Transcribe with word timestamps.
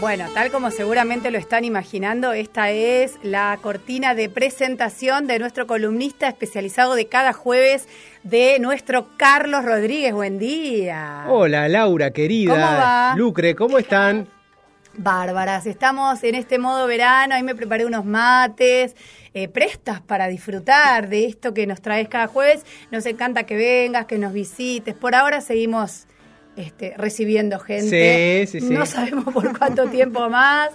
Bueno, 0.00 0.24
tal 0.32 0.50
como 0.50 0.70
seguramente 0.70 1.30
lo 1.30 1.36
están 1.36 1.62
imaginando, 1.66 2.32
esta 2.32 2.70
es 2.70 3.18
la 3.22 3.58
cortina 3.60 4.14
de 4.14 4.30
presentación 4.30 5.26
de 5.26 5.38
nuestro 5.38 5.66
columnista 5.66 6.26
especializado 6.26 6.94
de 6.94 7.06
cada 7.06 7.34
jueves, 7.34 7.86
de 8.22 8.58
nuestro 8.60 9.08
Carlos 9.18 9.62
Rodríguez. 9.62 10.14
Buen 10.14 10.38
día. 10.38 11.26
Hola, 11.28 11.68
Laura, 11.68 12.12
querida. 12.12 12.54
¿Cómo 12.54 12.64
va? 12.64 13.14
Lucre, 13.14 13.54
¿cómo 13.54 13.76
están? 13.76 14.26
Bárbaras, 14.94 15.66
estamos 15.66 16.24
en 16.24 16.34
este 16.34 16.58
modo 16.58 16.86
verano, 16.86 17.34
ahí 17.34 17.42
me 17.42 17.54
preparé 17.54 17.84
unos 17.84 18.06
mates, 18.06 18.96
eh, 19.34 19.48
prestas 19.48 20.00
para 20.00 20.28
disfrutar 20.28 21.10
de 21.10 21.26
esto 21.26 21.52
que 21.52 21.66
nos 21.66 21.82
traes 21.82 22.08
cada 22.08 22.26
jueves. 22.26 22.64
Nos 22.90 23.04
encanta 23.04 23.44
que 23.44 23.56
vengas, 23.56 24.06
que 24.06 24.16
nos 24.16 24.32
visites. 24.32 24.94
Por 24.94 25.14
ahora 25.14 25.42
seguimos 25.42 26.06
este, 26.56 26.94
recibiendo 26.96 27.58
gente. 27.58 28.46
Sí, 28.46 28.60
sí, 28.60 28.66
sí. 28.66 28.72
No 28.72 28.86
sabemos 28.86 29.24
por 29.32 29.56
cuánto 29.58 29.86
tiempo 29.88 30.28
más. 30.28 30.70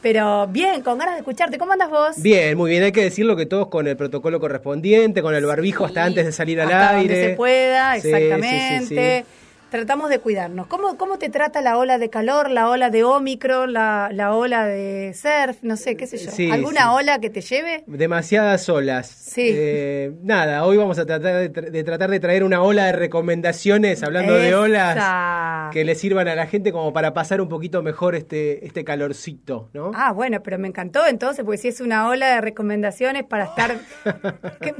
Pero 0.00 0.46
bien, 0.46 0.82
con 0.82 0.96
ganas 0.96 1.14
de 1.14 1.18
escucharte. 1.20 1.58
¿Cómo 1.58 1.72
andas 1.72 1.90
vos? 1.90 2.22
Bien, 2.22 2.56
muy 2.56 2.70
bien. 2.70 2.84
Hay 2.84 2.92
que 2.92 3.02
decirlo 3.02 3.34
que 3.34 3.46
todos 3.46 3.66
con 3.68 3.88
el 3.88 3.96
protocolo 3.96 4.38
correspondiente, 4.38 5.22
con 5.22 5.34
el 5.34 5.44
barbijo 5.44 5.84
hasta 5.84 6.04
antes 6.04 6.24
de 6.24 6.30
salir 6.30 6.60
al 6.60 6.68
Hasta 6.70 6.98
aire. 6.98 7.14
donde 7.14 7.30
se 7.30 7.36
pueda, 7.36 7.96
exactamente. 7.96 9.24
Tratamos 9.70 10.08
de 10.08 10.18
cuidarnos. 10.18 10.66
¿Cómo, 10.66 10.96
¿Cómo 10.96 11.18
te 11.18 11.28
trata 11.28 11.60
la 11.60 11.76
ola 11.76 11.98
de 11.98 12.08
calor, 12.08 12.50
la 12.50 12.70
ola 12.70 12.88
de 12.88 13.04
Omicron, 13.04 13.72
la, 13.74 14.08
la 14.12 14.32
ola 14.34 14.64
de 14.66 15.12
surf? 15.14 15.58
No 15.62 15.76
sé, 15.76 15.94
qué 15.94 16.06
sé 16.06 16.16
yo. 16.16 16.30
Sí, 16.30 16.50
¿Alguna 16.50 16.80
sí. 16.82 16.86
ola 16.90 17.18
que 17.20 17.28
te 17.28 17.42
lleve? 17.42 17.84
Demasiadas 17.86 18.66
olas. 18.70 19.06
Sí. 19.08 19.50
Eh, 19.52 20.12
nada, 20.22 20.64
hoy 20.64 20.78
vamos 20.78 20.98
a 20.98 21.04
tratar 21.04 21.34
de, 21.34 21.52
tra- 21.52 21.70
de 21.70 21.84
tratar 21.84 22.10
de 22.10 22.18
traer 22.18 22.44
una 22.44 22.62
ola 22.62 22.86
de 22.86 22.92
recomendaciones, 22.92 24.02
hablando 24.02 24.32
de 24.34 24.54
olas, 24.54 25.70
que 25.72 25.84
le 25.84 25.94
sirvan 25.94 26.28
a 26.28 26.34
la 26.34 26.46
gente 26.46 26.72
como 26.72 26.94
para 26.94 27.12
pasar 27.12 27.42
un 27.42 27.50
poquito 27.50 27.82
mejor 27.82 28.14
este, 28.14 28.64
este 28.66 28.84
calorcito, 28.84 29.68
¿no? 29.74 29.90
Ah, 29.94 30.12
bueno, 30.12 30.42
pero 30.42 30.58
me 30.58 30.68
encantó 30.68 31.06
entonces, 31.06 31.44
porque 31.44 31.58
si 31.58 31.68
es 31.68 31.80
una 31.82 32.08
ola 32.08 32.28
de 32.34 32.40
recomendaciones 32.40 33.24
para 33.24 33.44
estar... 33.44 33.76
¿Qué- 34.62 34.74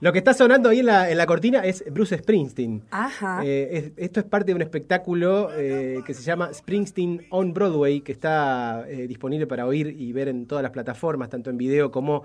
Lo 0.00 0.12
que 0.12 0.18
está 0.18 0.32
sonando 0.32 0.68
ahí 0.68 0.78
en 0.78 0.86
la, 0.86 1.10
en 1.10 1.18
la 1.18 1.26
cortina 1.26 1.64
es 1.64 1.84
Bruce 1.90 2.16
Springsteen. 2.18 2.82
Ajá. 2.90 3.40
Eh, 3.44 3.68
es- 3.72 3.92
esto 4.04 4.20
es 4.20 4.26
parte 4.26 4.52
de 4.52 4.54
un 4.54 4.62
espectáculo 4.62 5.50
eh, 5.56 6.00
que 6.06 6.14
se 6.14 6.22
llama 6.22 6.52
Springsteen 6.54 7.26
on 7.30 7.52
Broadway, 7.52 8.00
que 8.02 8.12
está 8.12 8.84
eh, 8.88 9.08
disponible 9.08 9.46
para 9.48 9.66
oír 9.66 9.88
y 9.98 10.12
ver 10.12 10.28
en 10.28 10.46
todas 10.46 10.62
las 10.62 10.70
plataformas, 10.70 11.28
tanto 11.30 11.50
en 11.50 11.58
video 11.58 11.90
como 11.90 12.22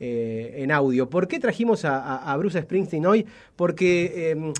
en 0.00 0.70
audio. 0.70 1.08
¿Por 1.08 1.26
qué 1.28 1.38
trajimos 1.40 1.84
a, 1.84 1.98
a- 1.98 2.32
a 2.32 2.36
Bruce 2.36 2.60
Springsteen 2.60 3.06
hoy? 3.06 3.24
Porque 3.56 4.32
eh, 4.32 4.52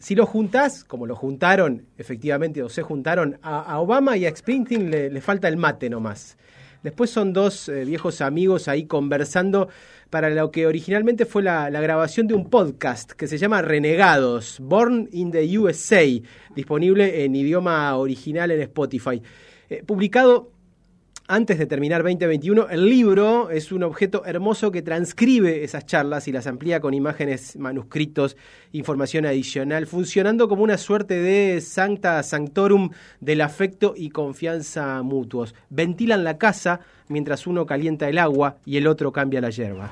si 0.00 0.14
lo 0.16 0.26
juntás, 0.26 0.82
como 0.84 1.06
lo 1.06 1.14
juntaron, 1.14 1.84
efectivamente, 1.96 2.62
o 2.62 2.68
se 2.68 2.82
juntaron, 2.82 3.38
a, 3.42 3.60
a 3.60 3.78
Obama 3.78 4.16
y 4.16 4.26
a 4.26 4.34
Springsteen 4.34 4.90
le, 4.90 5.10
le 5.10 5.20
falta 5.20 5.46
el 5.48 5.56
mate 5.56 5.88
nomás. 5.88 6.36
Después 6.82 7.08
son 7.08 7.32
dos 7.32 7.68
eh, 7.70 7.84
viejos 7.86 8.20
amigos 8.20 8.68
ahí 8.68 8.84
conversando 8.84 9.68
para 10.14 10.30
lo 10.30 10.52
que 10.52 10.68
originalmente 10.68 11.26
fue 11.26 11.42
la, 11.42 11.68
grabación 11.68 12.28
de 12.28 12.34
un 12.34 12.48
podcast 12.48 13.10
que 13.10 13.26
se 13.26 13.36
llama 13.36 13.62
Renegados, 13.62 14.60
Born 14.60 15.08
in 15.10 15.32
the 15.32 15.58
USA, 15.58 16.04
disponible 16.54 17.24
en 17.24 17.34
idioma 17.34 17.96
original 17.96 18.52
en 18.52 18.60
Spotify. 18.60 19.20
Eh, 19.68 19.82
publicado 19.84 20.52
antes 21.26 21.58
de 21.58 21.66
terminar 21.66 22.02
2021, 22.02 22.68
el 22.68 22.84
libro 22.84 23.50
es 23.50 23.72
un 23.72 23.82
objeto 23.82 24.26
hermoso 24.26 24.70
que 24.70 24.82
transcribe 24.82 25.64
esas 25.64 25.86
charlas 25.86 26.28
y 26.28 26.32
las 26.32 26.46
amplía 26.46 26.80
con 26.80 26.92
imágenes, 26.92 27.56
manuscritos, 27.56 28.36
información 28.72 29.24
adicional, 29.24 29.86
funcionando 29.86 30.48
como 30.48 30.62
una 30.62 30.76
suerte 30.76 31.14
de 31.14 31.60
sancta 31.62 32.22
sanctorum 32.22 32.90
del 33.20 33.40
afecto 33.40 33.94
y 33.96 34.10
confianza 34.10 35.02
mutuos. 35.02 35.54
Ventilan 35.70 36.24
la 36.24 36.36
casa 36.36 36.80
mientras 37.08 37.46
uno 37.46 37.64
calienta 37.64 38.08
el 38.08 38.18
agua 38.18 38.58
y 38.66 38.76
el 38.76 38.86
otro 38.86 39.10
cambia 39.12 39.40
la 39.40 39.50
hierba. 39.50 39.90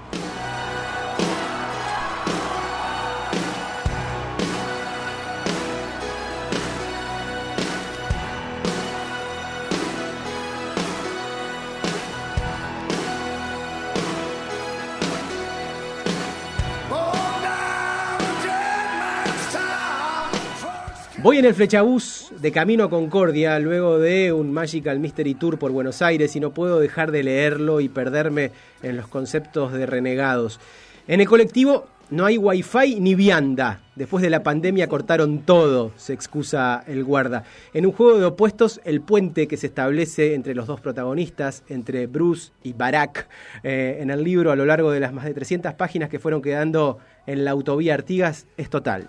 Voy 21.22 21.38
en 21.38 21.44
el 21.44 21.54
flechabús 21.54 22.32
de 22.40 22.50
camino 22.50 22.82
a 22.82 22.90
Concordia 22.90 23.56
luego 23.60 24.00
de 24.00 24.32
un 24.32 24.52
Magical 24.52 24.98
Mystery 24.98 25.34
Tour 25.34 25.56
por 25.56 25.70
Buenos 25.70 26.02
Aires 26.02 26.34
y 26.34 26.40
no 26.40 26.52
puedo 26.52 26.80
dejar 26.80 27.12
de 27.12 27.22
leerlo 27.22 27.80
y 27.80 27.88
perderme 27.88 28.50
en 28.82 28.96
los 28.96 29.06
conceptos 29.06 29.72
de 29.72 29.86
renegados. 29.86 30.58
En 31.06 31.20
el 31.20 31.28
colectivo 31.28 31.86
no 32.10 32.24
hay 32.24 32.38
wifi 32.38 32.98
ni 32.98 33.14
vianda. 33.14 33.82
Después 33.94 34.20
de 34.20 34.30
la 34.30 34.42
pandemia 34.42 34.88
cortaron 34.88 35.42
todo, 35.42 35.92
se 35.96 36.12
excusa 36.12 36.82
el 36.88 37.04
guarda. 37.04 37.44
En 37.72 37.86
un 37.86 37.92
juego 37.92 38.18
de 38.18 38.24
opuestos, 38.24 38.80
el 38.84 39.00
puente 39.00 39.46
que 39.46 39.56
se 39.56 39.68
establece 39.68 40.34
entre 40.34 40.56
los 40.56 40.66
dos 40.66 40.80
protagonistas, 40.80 41.62
entre 41.68 42.08
Bruce 42.08 42.50
y 42.64 42.72
Barack, 42.72 43.28
eh, 43.62 43.98
en 44.00 44.10
el 44.10 44.24
libro 44.24 44.50
a 44.50 44.56
lo 44.56 44.66
largo 44.66 44.90
de 44.90 44.98
las 44.98 45.12
más 45.12 45.24
de 45.24 45.34
300 45.34 45.74
páginas 45.74 46.08
que 46.08 46.18
fueron 46.18 46.42
quedando 46.42 46.98
en 47.28 47.44
la 47.44 47.52
autovía 47.52 47.94
Artigas, 47.94 48.48
es 48.56 48.68
total. 48.68 49.08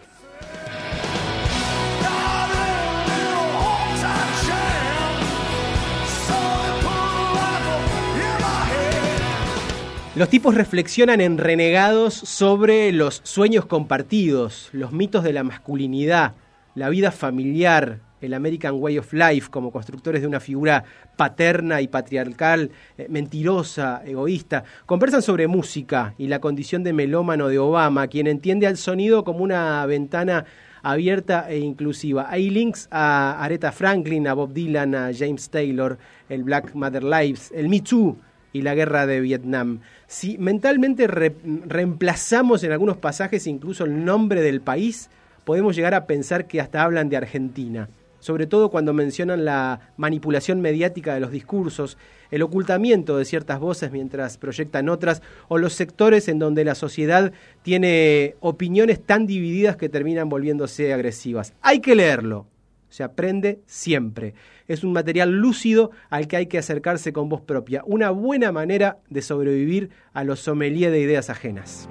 Los 10.15 10.29
tipos 10.29 10.53
reflexionan 10.53 11.21
en 11.21 11.39
Renegados 11.39 12.13
sobre 12.13 12.91
los 12.91 13.21
sueños 13.23 13.65
compartidos, 13.65 14.69
los 14.71 14.91
mitos 14.91 15.23
de 15.23 15.33
la 15.33 15.43
masculinidad, 15.43 16.33
la 16.75 16.89
vida 16.89 17.09
familiar, 17.09 17.99
el 18.21 18.35
American 18.35 18.75
Way 18.75 18.99
of 18.99 19.11
Life 19.11 19.49
como 19.49 19.71
constructores 19.71 20.21
de 20.21 20.27
una 20.27 20.39
figura 20.39 20.83
paterna 21.17 21.81
y 21.81 21.87
patriarcal, 21.87 22.69
eh, 22.99 23.07
mentirosa, 23.09 24.03
egoísta. 24.05 24.63
Conversan 24.85 25.23
sobre 25.23 25.47
música 25.47 26.13
y 26.19 26.27
la 26.27 26.37
condición 26.37 26.83
de 26.83 26.93
melómano 26.93 27.47
de 27.47 27.57
Obama, 27.57 28.05
quien 28.05 28.27
entiende 28.27 28.67
al 28.67 28.77
sonido 28.77 29.23
como 29.23 29.39
una 29.39 29.83
ventana 29.87 30.45
abierta 30.83 31.49
e 31.49 31.57
inclusiva. 31.57 32.27
Hay 32.29 32.51
links 32.51 32.87
a 32.91 33.43
Aretha 33.43 33.71
Franklin, 33.71 34.27
a 34.27 34.35
Bob 34.35 34.53
Dylan, 34.53 34.93
a 34.93 35.11
James 35.11 35.49
Taylor, 35.49 35.97
el 36.29 36.43
Black 36.43 36.75
Matter 36.75 37.03
Lives, 37.03 37.51
el 37.55 37.67
Me 37.67 37.81
Too 37.81 38.15
y 38.53 38.61
la 38.61 38.75
guerra 38.75 39.05
de 39.05 39.19
Vietnam. 39.19 39.79
Si 40.07 40.37
mentalmente 40.37 41.07
re- 41.07 41.35
reemplazamos 41.65 42.63
en 42.63 42.71
algunos 42.71 42.97
pasajes 42.97 43.47
incluso 43.47 43.83
el 43.83 44.05
nombre 44.05 44.41
del 44.41 44.61
país, 44.61 45.09
podemos 45.43 45.75
llegar 45.75 45.93
a 45.93 46.05
pensar 46.05 46.47
que 46.47 46.61
hasta 46.61 46.83
hablan 46.83 47.09
de 47.09 47.17
Argentina, 47.17 47.89
sobre 48.19 48.47
todo 48.47 48.69
cuando 48.69 48.93
mencionan 48.93 49.43
la 49.43 49.91
manipulación 49.97 50.61
mediática 50.61 51.13
de 51.13 51.19
los 51.19 51.31
discursos, 51.31 51.97
el 52.31 52.41
ocultamiento 52.41 53.17
de 53.17 53.25
ciertas 53.25 53.59
voces 53.59 53.91
mientras 53.91 54.37
proyectan 54.37 54.87
otras, 54.87 55.21
o 55.49 55.57
los 55.57 55.73
sectores 55.73 56.29
en 56.29 56.39
donde 56.39 56.63
la 56.63 56.75
sociedad 56.75 57.33
tiene 57.63 58.35
opiniones 58.39 59.03
tan 59.03 59.27
divididas 59.27 59.75
que 59.75 59.89
terminan 59.89 60.29
volviéndose 60.29 60.93
agresivas. 60.93 61.53
Hay 61.61 61.79
que 61.79 61.95
leerlo, 61.95 62.47
se 62.89 63.03
aprende 63.03 63.59
siempre. 63.65 64.33
Es 64.67 64.83
un 64.83 64.93
material 64.93 65.31
lúcido 65.31 65.91
al 66.09 66.27
que 66.27 66.37
hay 66.37 66.47
que 66.47 66.57
acercarse 66.57 67.13
con 67.13 67.29
voz 67.29 67.41
propia. 67.41 67.83
Una 67.85 68.09
buena 68.09 68.51
manera 68.51 68.99
de 69.09 69.21
sobrevivir 69.21 69.89
a 70.13 70.23
los 70.23 70.39
sommeliers 70.39 70.91
de 70.91 70.99
ideas 70.99 71.29
ajenas. 71.29 71.89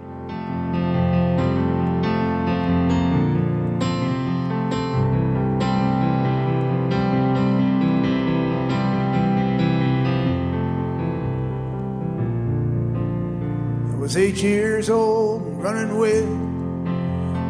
Eight 14.15 14.43
years 14.43 14.91
old, 14.91 15.41
running 15.63 15.97
with 15.97 16.27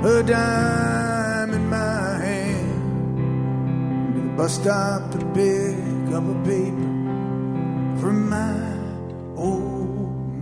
a 0.04 0.22
bus 4.36 4.52
stop 4.54 5.14
a 5.14 5.18
from 8.00 8.28
my 8.28 8.72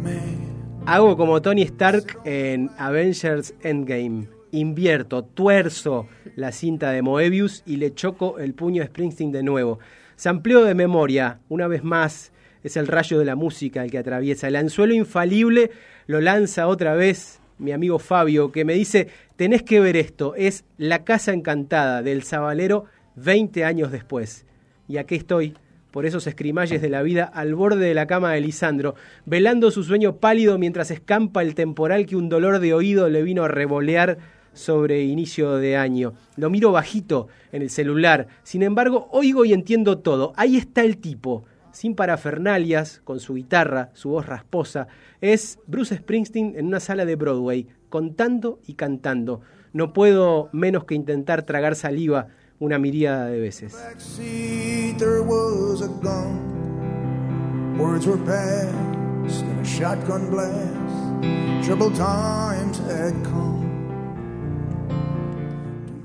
man. 0.02 0.82
Hago 0.86 1.16
como 1.16 1.42
Tony 1.42 1.62
Stark 1.62 2.18
en 2.24 2.70
Avengers 2.78 3.54
Endgame. 3.62 4.28
Invierto, 4.52 5.24
tuerzo 5.24 6.08
la 6.34 6.52
cinta 6.52 6.90
de 6.90 7.02
Moebius 7.02 7.62
y 7.66 7.76
le 7.76 7.94
choco 7.94 8.38
el 8.38 8.54
puño 8.54 8.82
a 8.82 8.86
Springsteen 8.86 9.32
de 9.32 9.42
nuevo. 9.42 9.78
Sampleo 10.16 10.64
de 10.64 10.74
memoria, 10.74 11.40
una 11.48 11.68
vez 11.68 11.84
más, 11.84 12.32
es 12.62 12.76
el 12.76 12.86
rayo 12.86 13.18
de 13.18 13.24
la 13.24 13.36
música 13.36 13.84
el 13.84 13.90
que 13.90 13.98
atraviesa. 13.98 14.48
El 14.48 14.56
anzuelo 14.56 14.94
infalible 14.94 15.70
lo 16.06 16.20
lanza 16.20 16.66
otra 16.66 16.94
vez 16.94 17.40
mi 17.60 17.72
amigo 17.72 17.98
Fabio, 17.98 18.50
que 18.50 18.64
me 18.64 18.72
dice, 18.72 19.08
tenés 19.36 19.62
que 19.62 19.80
ver 19.80 19.96
esto, 19.96 20.34
es 20.34 20.64
La 20.78 21.04
Casa 21.04 21.32
Encantada 21.32 22.02
del 22.02 22.22
Sabalero 22.22 22.86
20 23.16 23.64
años 23.64 23.90
después. 23.90 24.46
Y 24.88 24.98
aquí 24.98 25.14
estoy 25.14 25.54
por 25.90 26.06
esos 26.06 26.26
escrimalles 26.26 26.80
de 26.82 26.88
la 26.88 27.02
vida 27.02 27.24
al 27.24 27.54
borde 27.54 27.86
de 27.86 27.94
la 27.94 28.06
cama 28.06 28.32
de 28.32 28.40
Lisandro, 28.40 28.94
velando 29.26 29.70
su 29.70 29.82
sueño 29.82 30.16
pálido 30.16 30.58
mientras 30.58 30.90
escampa 30.90 31.42
el 31.42 31.54
temporal 31.54 32.06
que 32.06 32.16
un 32.16 32.28
dolor 32.28 32.60
de 32.60 32.74
oído 32.74 33.08
le 33.08 33.22
vino 33.22 33.44
a 33.44 33.48
revolear 33.48 34.18
sobre 34.52 35.02
inicio 35.02 35.56
de 35.56 35.76
año. 35.76 36.14
Lo 36.36 36.50
miro 36.50 36.72
bajito 36.72 37.28
en 37.52 37.62
el 37.62 37.70
celular, 37.70 38.28
sin 38.42 38.62
embargo 38.62 39.08
oigo 39.10 39.44
y 39.44 39.52
entiendo 39.52 39.98
todo. 39.98 40.32
Ahí 40.36 40.56
está 40.56 40.82
el 40.82 40.98
tipo, 40.98 41.44
sin 41.72 41.94
parafernalias, 41.94 43.00
con 43.04 43.20
su 43.20 43.34
guitarra, 43.34 43.90
su 43.94 44.10
voz 44.10 44.26
rasposa. 44.26 44.88
Es 45.20 45.58
Bruce 45.66 45.96
Springsteen 45.96 46.54
en 46.56 46.66
una 46.66 46.80
sala 46.80 47.04
de 47.04 47.16
Broadway, 47.16 47.68
contando 47.88 48.60
y 48.66 48.74
cantando. 48.74 49.40
No 49.72 49.92
puedo 49.92 50.48
menos 50.52 50.84
que 50.84 50.94
intentar 50.94 51.44
tragar 51.44 51.76
saliva 51.76 52.28
una 52.60 52.78
miríada 52.78 53.26
de 53.26 53.40
veces. 53.40 53.74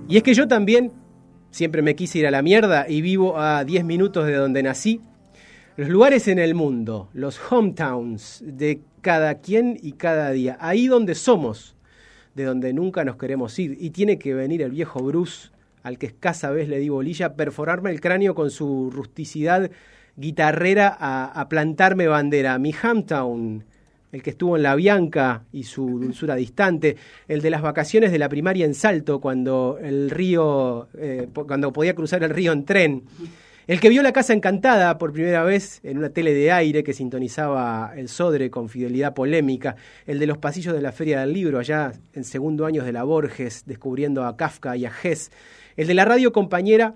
Y 0.07 0.17
es 0.17 0.23
que 0.23 0.33
yo 0.33 0.47
también 0.47 0.91
siempre 1.51 1.81
me 1.81 1.95
quise 1.95 2.19
ir 2.19 2.27
a 2.27 2.31
la 2.31 2.41
mierda 2.41 2.85
y 2.87 3.01
vivo 3.01 3.37
a 3.37 3.65
10 3.65 3.83
minutos 3.83 4.25
de 4.25 4.35
donde 4.35 4.63
nací. 4.63 5.01
Los 5.75 5.89
lugares 5.89 6.29
en 6.29 6.39
el 6.39 6.55
mundo, 6.55 7.09
los 7.13 7.37
hometowns 7.51 8.41
de 8.45 8.81
cada 9.01 9.41
quien 9.41 9.77
y 9.81 9.93
cada 9.93 10.31
día, 10.31 10.57
ahí 10.61 10.87
donde 10.87 11.15
somos, 11.15 11.75
de 12.33 12.45
donde 12.45 12.71
nunca 12.71 13.03
nos 13.03 13.17
queremos 13.17 13.59
ir. 13.59 13.77
Y 13.77 13.89
tiene 13.89 14.17
que 14.17 14.33
venir 14.33 14.61
el 14.61 14.71
viejo 14.71 15.03
Bruce, 15.03 15.49
al 15.85 15.99
que 15.99 16.07
escasa 16.07 16.49
vez 16.49 16.67
le 16.67 16.79
di 16.79 16.89
bolilla, 16.89 17.35
perforarme 17.35 17.91
el 17.91 18.01
cráneo 18.01 18.33
con 18.33 18.49
su 18.49 18.89
rusticidad 18.91 19.69
guitarrera 20.15 20.97
a, 20.99 21.47
plantarme 21.47 22.07
bandera. 22.07 22.57
Mi 22.57 22.73
hometown, 22.73 23.63
el 24.11 24.23
que 24.23 24.31
estuvo 24.31 24.57
en 24.57 24.63
La 24.63 24.73
Bianca 24.73 25.43
y 25.53 25.63
su 25.63 25.99
dulzura 25.99 26.35
distante, 26.35 26.97
el 27.27 27.43
de 27.43 27.51
las 27.51 27.61
vacaciones 27.61 28.11
de 28.11 28.17
la 28.17 28.29
primaria 28.29 28.65
en 28.65 28.73
Salto, 28.73 29.21
cuando 29.21 29.77
el 29.79 30.09
río, 30.09 30.87
eh, 30.97 31.27
cuando 31.33 31.71
podía 31.71 31.93
cruzar 31.93 32.23
el 32.23 32.31
río 32.31 32.51
en 32.51 32.65
tren. 32.65 33.03
El 33.67 33.79
que 33.79 33.89
vio 33.89 34.01
la 34.01 34.13
casa 34.13 34.33
encantada 34.33 34.97
por 34.97 35.11
primera 35.11 35.43
vez 35.43 35.81
en 35.83 35.99
una 35.99 36.09
tele 36.09 36.33
de 36.33 36.51
aire 36.51 36.83
que 36.83 36.93
sintonizaba 36.93 37.93
el 37.95 38.09
Sodre 38.09 38.49
con 38.49 38.69
fidelidad 38.69 39.13
polémica, 39.13 39.75
el 40.07 40.17
de 40.17 40.27
los 40.27 40.37
pasillos 40.39 40.73
de 40.73 40.81
la 40.81 40.91
Feria 40.91 41.21
del 41.21 41.33
Libro 41.33 41.59
allá 41.59 41.91
en 42.13 42.23
segundo 42.23 42.65
años 42.65 42.85
de 42.85 42.91
la 42.91 43.03
Borges, 43.03 43.63
descubriendo 43.65 44.23
a 44.23 44.37
Kafka 44.37 44.77
y 44.77 44.85
a 44.85 44.91
Hess, 45.03 45.31
el 45.77 45.87
de 45.87 45.93
la 45.93 46.05
radio 46.05 46.31
compañera 46.31 46.95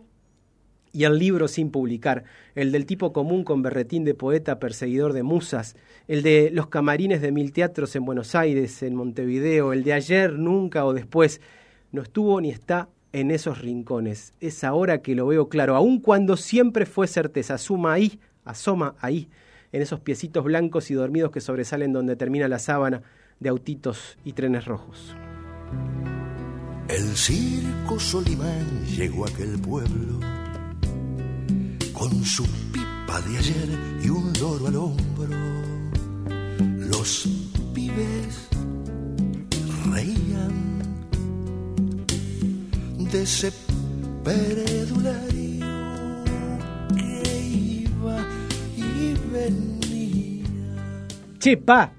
y 0.91 1.03
el 1.03 1.19
libro 1.19 1.47
sin 1.47 1.69
publicar, 1.69 2.23
el 2.55 2.71
del 2.71 2.85
tipo 2.85 3.13
común 3.13 3.43
con 3.43 3.61
berretín 3.61 4.05
de 4.05 4.15
poeta 4.15 4.59
perseguidor 4.59 5.13
de 5.13 5.23
musas, 5.23 5.75
el 6.07 6.23
de 6.23 6.49
los 6.51 6.67
camarines 6.67 7.21
de 7.21 7.31
mil 7.31 7.51
teatros 7.51 7.95
en 7.95 8.05
Buenos 8.05 8.35
Aires, 8.35 8.81
en 8.81 8.95
Montevideo, 8.95 9.73
el 9.73 9.83
de 9.83 9.93
ayer, 9.93 10.33
nunca 10.33 10.85
o 10.85 10.93
después, 10.93 11.41
no 11.91 12.01
estuvo 12.01 12.39
ni 12.41 12.49
está 12.49 12.89
en 13.13 13.31
esos 13.31 13.59
rincones. 13.59 14.33
Es 14.39 14.63
ahora 14.63 15.01
que 15.01 15.15
lo 15.15 15.27
veo 15.27 15.49
claro, 15.49 15.75
aun 15.75 15.99
cuando 15.99 16.37
siempre 16.37 16.85
fue 16.85 17.07
certeza, 17.07 17.55
asuma 17.55 17.93
ahí, 17.93 18.19
asoma 18.43 18.95
ahí, 18.99 19.29
en 19.71 19.81
esos 19.81 19.99
piecitos 19.99 20.43
blancos 20.43 20.89
y 20.89 20.95
dormidos 20.95 21.31
que 21.31 21.41
sobresalen 21.41 21.93
donde 21.93 22.15
termina 22.15 22.47
la 22.47 22.59
sábana 22.59 23.03
de 23.39 23.49
autitos 23.49 24.17
y 24.23 24.33
trenes 24.33 24.65
rojos. 24.65 25.15
El 26.89 27.15
circo 27.15 27.99
Solimán 27.99 28.83
llegó 28.87 29.25
a 29.25 29.29
aquel 29.29 29.59
pueblo 29.61 30.19
con 31.93 32.25
su 32.25 32.43
pipa 32.71 33.21
de 33.21 33.37
ayer 33.37 33.69
y 34.03 34.09
un 34.09 34.33
loro 34.39 34.67
al 34.67 34.75
hombro. 34.75 35.37
Los 36.89 37.29
pibes 37.75 38.47
reían 39.93 40.79
de 43.11 43.21
ese 43.21 43.53
peredulario 44.23 45.67
que 46.97 47.83
iba 47.85 48.17
y 48.75 49.13
venía. 49.31 50.47
Che, 51.37 51.55
pa, 51.55 51.93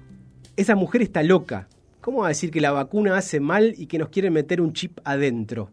esa 0.57 0.75
mujer 0.75 1.03
está 1.03 1.23
loca. 1.23 1.69
¿Cómo 2.01 2.21
va 2.21 2.25
a 2.25 2.29
decir 2.29 2.49
que 2.49 2.61
la 2.61 2.71
vacuna 2.71 3.15
hace 3.15 3.39
mal 3.39 3.75
y 3.77 3.85
que 3.85 3.99
nos 3.99 4.09
quieren 4.09 4.33
meter 4.33 4.59
un 4.59 4.73
chip 4.73 4.99
adentro? 5.03 5.69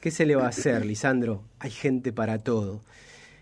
¿Qué 0.00 0.10
se 0.10 0.24
le 0.24 0.34
va 0.34 0.46
a 0.46 0.48
hacer, 0.48 0.86
Lisandro? 0.86 1.42
Hay 1.58 1.70
gente 1.70 2.14
para 2.14 2.38
todo. 2.38 2.80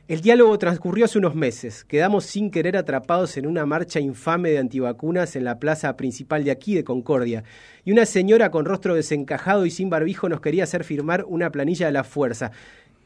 El 0.08 0.20
diálogo 0.20 0.58
transcurrió 0.58 1.04
hace 1.04 1.18
unos 1.18 1.36
meses. 1.36 1.84
Quedamos 1.84 2.26
sin 2.26 2.50
querer 2.50 2.76
atrapados 2.76 3.36
en 3.36 3.46
una 3.46 3.66
marcha 3.66 4.00
infame 4.00 4.50
de 4.50 4.58
antivacunas 4.58 5.36
en 5.36 5.44
la 5.44 5.60
plaza 5.60 5.96
principal 5.96 6.42
de 6.42 6.50
aquí, 6.50 6.74
de 6.74 6.82
Concordia. 6.82 7.44
Y 7.84 7.92
una 7.92 8.04
señora 8.04 8.50
con 8.50 8.64
rostro 8.64 8.96
desencajado 8.96 9.64
y 9.64 9.70
sin 9.70 9.88
barbijo 9.88 10.28
nos 10.28 10.40
quería 10.40 10.64
hacer 10.64 10.82
firmar 10.82 11.24
una 11.28 11.50
planilla 11.50 11.86
de 11.86 11.92
la 11.92 12.02
fuerza. 12.02 12.50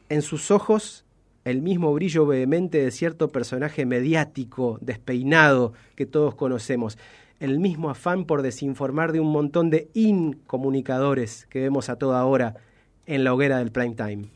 En 0.09 0.23
sus 0.23 0.49
ojos, 0.49 1.05
el 1.45 1.61
mismo 1.61 1.93
brillo 1.93 2.25
vehemente 2.25 2.83
de 2.83 2.89
cierto 2.89 3.29
personaje 3.29 3.85
mediático, 3.85 4.79
despeinado, 4.81 5.73
que 5.95 6.07
todos 6.07 6.33
conocemos. 6.33 6.97
El 7.39 7.59
mismo 7.59 7.89
afán 7.89 8.25
por 8.25 8.41
desinformar 8.41 9.13
de 9.13 9.21
un 9.21 9.31
montón 9.31 9.69
de 9.69 9.89
incomunicadores 9.93 11.45
que 11.49 11.61
vemos 11.61 11.87
a 11.87 11.95
toda 11.95 12.25
hora 12.25 12.55
en 13.05 13.23
la 13.23 13.33
hoguera 13.33 13.59
del 13.59 13.71
prime 13.71 13.95
time. 13.95 14.27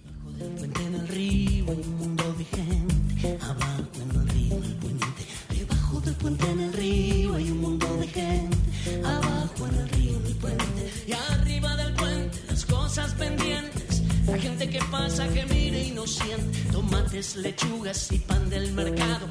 Tomates, 16.72 17.36
lechugas 17.36 18.12
y 18.12 18.20
pan 18.20 18.50
del 18.50 18.72
mercado. 18.74 19.28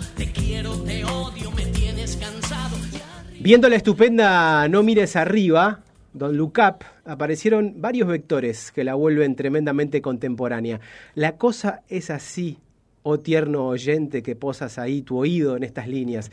Viendo 3.40 3.68
la 3.68 3.76
estupenda 3.76 4.68
No 4.68 4.82
mires 4.82 5.16
arriba, 5.16 5.80
Don 6.12 6.36
Look 6.36 6.58
Up, 6.58 6.84
aparecieron 7.04 7.74
varios 7.80 8.08
vectores 8.08 8.70
que 8.70 8.84
la 8.84 8.94
vuelven 8.94 9.34
tremendamente 9.34 10.00
contemporánea. 10.00 10.80
La 11.14 11.36
cosa 11.36 11.82
es 11.88 12.10
así, 12.10 12.58
oh 13.02 13.18
tierno 13.18 13.66
oyente 13.66 14.22
que 14.22 14.36
posas 14.36 14.78
ahí 14.78 15.02
tu 15.02 15.18
oído 15.18 15.56
en 15.56 15.64
estas 15.64 15.88
líneas. 15.88 16.30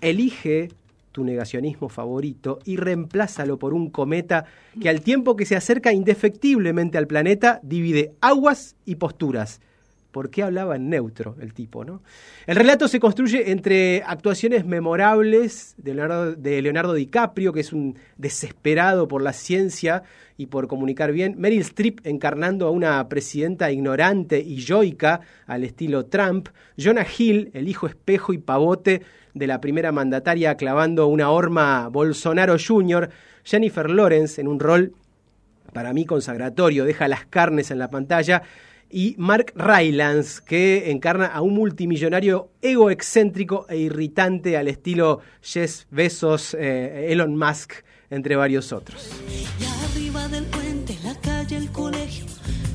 Elige 0.00 0.68
tu 1.12 1.24
negacionismo 1.24 1.88
favorito 1.88 2.58
y 2.64 2.76
reemplázalo 2.76 3.58
por 3.58 3.74
un 3.74 3.90
cometa 3.90 4.44
que 4.80 4.88
al 4.88 5.00
tiempo 5.00 5.36
que 5.36 5.46
se 5.46 5.56
acerca 5.56 5.92
indefectiblemente 5.92 6.98
al 6.98 7.06
planeta 7.06 7.60
divide 7.62 8.12
aguas 8.20 8.76
y 8.84 8.96
posturas. 8.96 9.60
¿Por 10.10 10.30
qué 10.30 10.42
hablaba 10.42 10.76
en 10.76 10.88
neutro 10.88 11.36
el 11.40 11.54
tipo, 11.54 11.84
no? 11.84 12.02
El 12.46 12.56
relato 12.56 12.88
se 12.88 12.98
construye 12.98 13.52
entre 13.52 14.02
actuaciones 14.04 14.66
memorables 14.66 15.74
de 15.78 15.94
Leonardo, 15.94 16.34
de 16.34 16.62
Leonardo 16.62 16.94
DiCaprio, 16.94 17.52
que 17.52 17.60
es 17.60 17.72
un 17.72 17.96
desesperado 18.16 19.06
por 19.06 19.22
la 19.22 19.32
ciencia 19.32 20.02
y 20.36 20.46
por 20.46 20.68
comunicar 20.68 21.12
bien, 21.12 21.34
Meryl 21.36 21.60
Streep 21.60 22.06
encarnando 22.06 22.66
a 22.66 22.70
una 22.70 23.06
presidenta 23.10 23.70
ignorante 23.70 24.40
y 24.40 24.56
yoica 24.56 25.20
al 25.46 25.64
estilo 25.64 26.06
Trump, 26.06 26.48
Jonah 26.78 27.06
Hill, 27.06 27.50
el 27.52 27.68
hijo 27.68 27.86
espejo 27.86 28.32
y 28.32 28.38
pavote 28.38 29.02
de 29.34 29.46
la 29.46 29.60
primera 29.60 29.92
mandataria 29.92 30.56
clavando 30.56 31.06
una 31.08 31.30
horma 31.30 31.88
Bolsonaro 31.88 32.56
Jr., 32.58 33.10
Jennifer 33.44 33.90
Lawrence 33.90 34.40
en 34.40 34.48
un 34.48 34.60
rol 34.60 34.94
para 35.74 35.92
mí 35.92 36.04
consagratorio, 36.04 36.84
deja 36.84 37.06
las 37.06 37.26
carnes 37.26 37.70
en 37.70 37.78
la 37.78 37.88
pantalla, 37.88 38.42
y 38.90 39.14
Mark 39.18 39.52
Rylance, 39.54 40.40
que 40.44 40.90
encarna 40.90 41.26
a 41.26 41.40
un 41.40 41.54
multimillonario 41.54 42.50
egoexcéntrico 42.60 43.66
e 43.68 43.76
irritante 43.78 44.56
al 44.56 44.68
estilo 44.68 45.20
Jeff 45.42 45.84
Bezos, 45.90 46.54
eh, 46.54 47.06
Elon 47.10 47.36
Musk, 47.36 47.72
entre 48.10 48.36
varios 48.36 48.72
otros. 48.72 49.10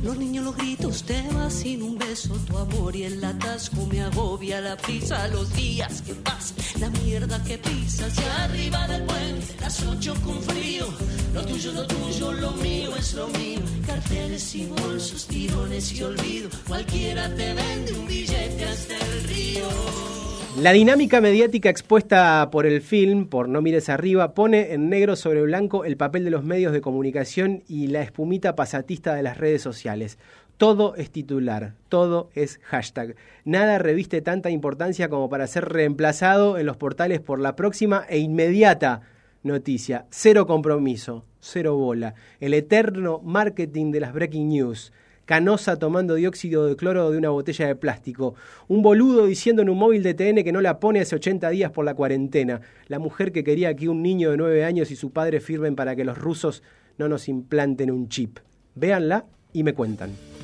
Los 0.05 0.19
niños, 0.19 0.45
los 0.45 0.55
gritos, 0.55 1.01
te 1.01 1.19
vas 1.33 1.51
sin 1.51 1.81
un 1.81 1.97
beso. 1.97 2.35
Tu 2.47 2.55
amor 2.55 2.95
y 2.95 3.05
el 3.05 3.25
atasco 3.25 3.87
me 3.87 4.01
agobia 4.01 4.61
la 4.61 4.77
prisa. 4.77 5.27
Los 5.29 5.51
días 5.55 6.03
que 6.03 6.13
pasan, 6.13 6.57
la 6.79 6.91
mierda 6.91 7.43
que 7.43 7.57
pisas. 7.57 8.13
Y 8.15 8.23
arriba 8.43 8.87
del 8.87 9.03
puente, 9.03 9.55
las 9.59 9.81
ocho 9.81 10.13
con 10.23 10.39
frío. 10.43 10.85
Lo 11.33 11.43
tuyo, 11.43 11.71
lo 11.71 11.87
tuyo, 11.87 12.33
lo 12.33 12.51
mío 12.51 12.95
es 12.95 13.15
lo 13.15 13.27
mío. 13.29 13.61
Carteles 13.87 14.53
y 14.53 14.67
bolsos, 14.67 15.25
tirones 15.25 15.91
y 15.93 16.03
olvido. 16.03 16.49
Cualquiera 16.67 17.27
te 17.33 17.55
vende 17.55 17.93
un 17.93 18.05
billete 18.05 18.63
hasta 18.63 18.93
el 18.93 19.23
río. 19.23 20.24
La 20.57 20.71
dinámica 20.71 21.19
mediática 21.19 21.69
expuesta 21.69 22.49
por 22.49 22.65
el 22.65 22.81
film, 22.81 23.27
por 23.27 23.49
No 23.49 23.61
mires 23.61 23.89
arriba, 23.89 24.33
pone 24.33 24.71
en 24.71 24.87
negro 24.89 25.17
sobre 25.17 25.41
blanco 25.41 25.83
el 25.83 25.97
papel 25.97 26.23
de 26.23 26.29
los 26.29 26.45
medios 26.45 26.71
de 26.71 26.79
comunicación 26.79 27.63
y 27.67 27.87
la 27.87 28.01
espumita 28.01 28.55
pasatista 28.55 29.13
de 29.15 29.21
las 29.21 29.37
redes 29.37 29.61
sociales. 29.61 30.17
todo 30.55 30.95
es 30.95 31.11
titular, 31.11 31.73
todo 31.89 32.29
es 32.33 32.61
hashtag. 32.63 33.17
Nada 33.43 33.79
reviste 33.79 34.21
tanta 34.21 34.49
importancia 34.49 35.09
como 35.09 35.27
para 35.27 35.47
ser 35.47 35.65
reemplazado 35.65 36.57
en 36.57 36.65
los 36.65 36.77
portales 36.77 37.19
por 37.19 37.41
la 37.41 37.57
próxima 37.57 38.05
e 38.07 38.19
inmediata 38.19 39.01
noticia. 39.43 40.05
Cero 40.09 40.47
compromiso, 40.47 41.25
cero 41.41 41.75
bola. 41.75 42.15
El 42.39 42.53
eterno 42.53 43.19
marketing 43.21 43.91
de 43.91 43.99
las 43.99 44.13
breaking 44.13 44.47
news. 44.47 44.93
Canosa 45.25 45.77
tomando 45.77 46.15
dióxido 46.15 46.67
de 46.67 46.75
cloro 46.75 47.11
de 47.11 47.17
una 47.17 47.29
botella 47.29 47.67
de 47.67 47.75
plástico. 47.75 48.35
Un 48.67 48.81
boludo 48.81 49.25
diciendo 49.25 49.63
en 49.63 49.69
un 49.69 49.77
móvil 49.77 50.03
de 50.03 50.13
TN 50.13 50.43
que 50.43 50.51
no 50.51 50.61
la 50.61 50.79
pone 50.79 51.01
hace 51.01 51.15
80 51.15 51.49
días 51.49 51.71
por 51.71 51.83
la 51.83 51.95
cuarentena. 51.95 52.61
La 52.87 52.99
mujer 52.99 53.31
que 53.31 53.43
quería 53.43 53.75
que 53.75 53.89
un 53.89 54.03
niño 54.03 54.31
de 54.31 54.37
9 54.37 54.63
años 54.63 54.91
y 54.91 54.95
su 54.95 55.11
padre 55.11 55.39
firmen 55.39 55.75
para 55.75 55.95
que 55.95 56.05
los 56.05 56.17
rusos 56.17 56.61
no 56.97 57.09
nos 57.09 57.27
implanten 57.27 57.91
un 57.91 58.07
chip. 58.07 58.37
Véanla 58.75 59.25
y 59.51 59.63
me 59.63 59.73
cuentan. 59.73 60.34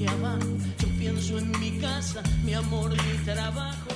Yo 0.00 0.88
pienso 0.98 1.38
en 1.38 1.50
mi 1.60 1.72
casa, 1.78 2.22
mi 2.42 2.54
amor, 2.54 2.90
mi 2.90 3.24
trabajo. 3.24 3.90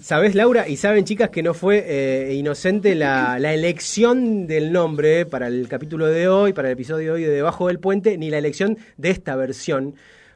¿Sabés, 0.00 0.34
Laura? 0.34 0.66
Y 0.66 0.76
saben, 0.76 1.04
chicas, 1.04 1.28
que 1.28 1.42
no 1.42 1.52
fue 1.52 1.84
eh, 1.86 2.34
inocente 2.34 2.94
la, 2.94 3.38
la 3.38 3.52
elección 3.52 4.46
del 4.46 4.72
nombre 4.72 5.26
para 5.26 5.48
el 5.48 5.68
capítulo 5.68 6.06
de 6.06 6.28
hoy, 6.28 6.54
para 6.54 6.68
el 6.68 6.72
episodio 6.72 7.08
de 7.08 7.10
hoy 7.10 7.22
de 7.24 7.34
Debajo 7.34 7.68
del 7.68 7.78
Puente, 7.78 8.16
ni 8.16 8.30
la 8.30 8.38
elección 8.38 8.78
de 8.96 9.10
esta 9.10 9.36
versión. 9.36 9.94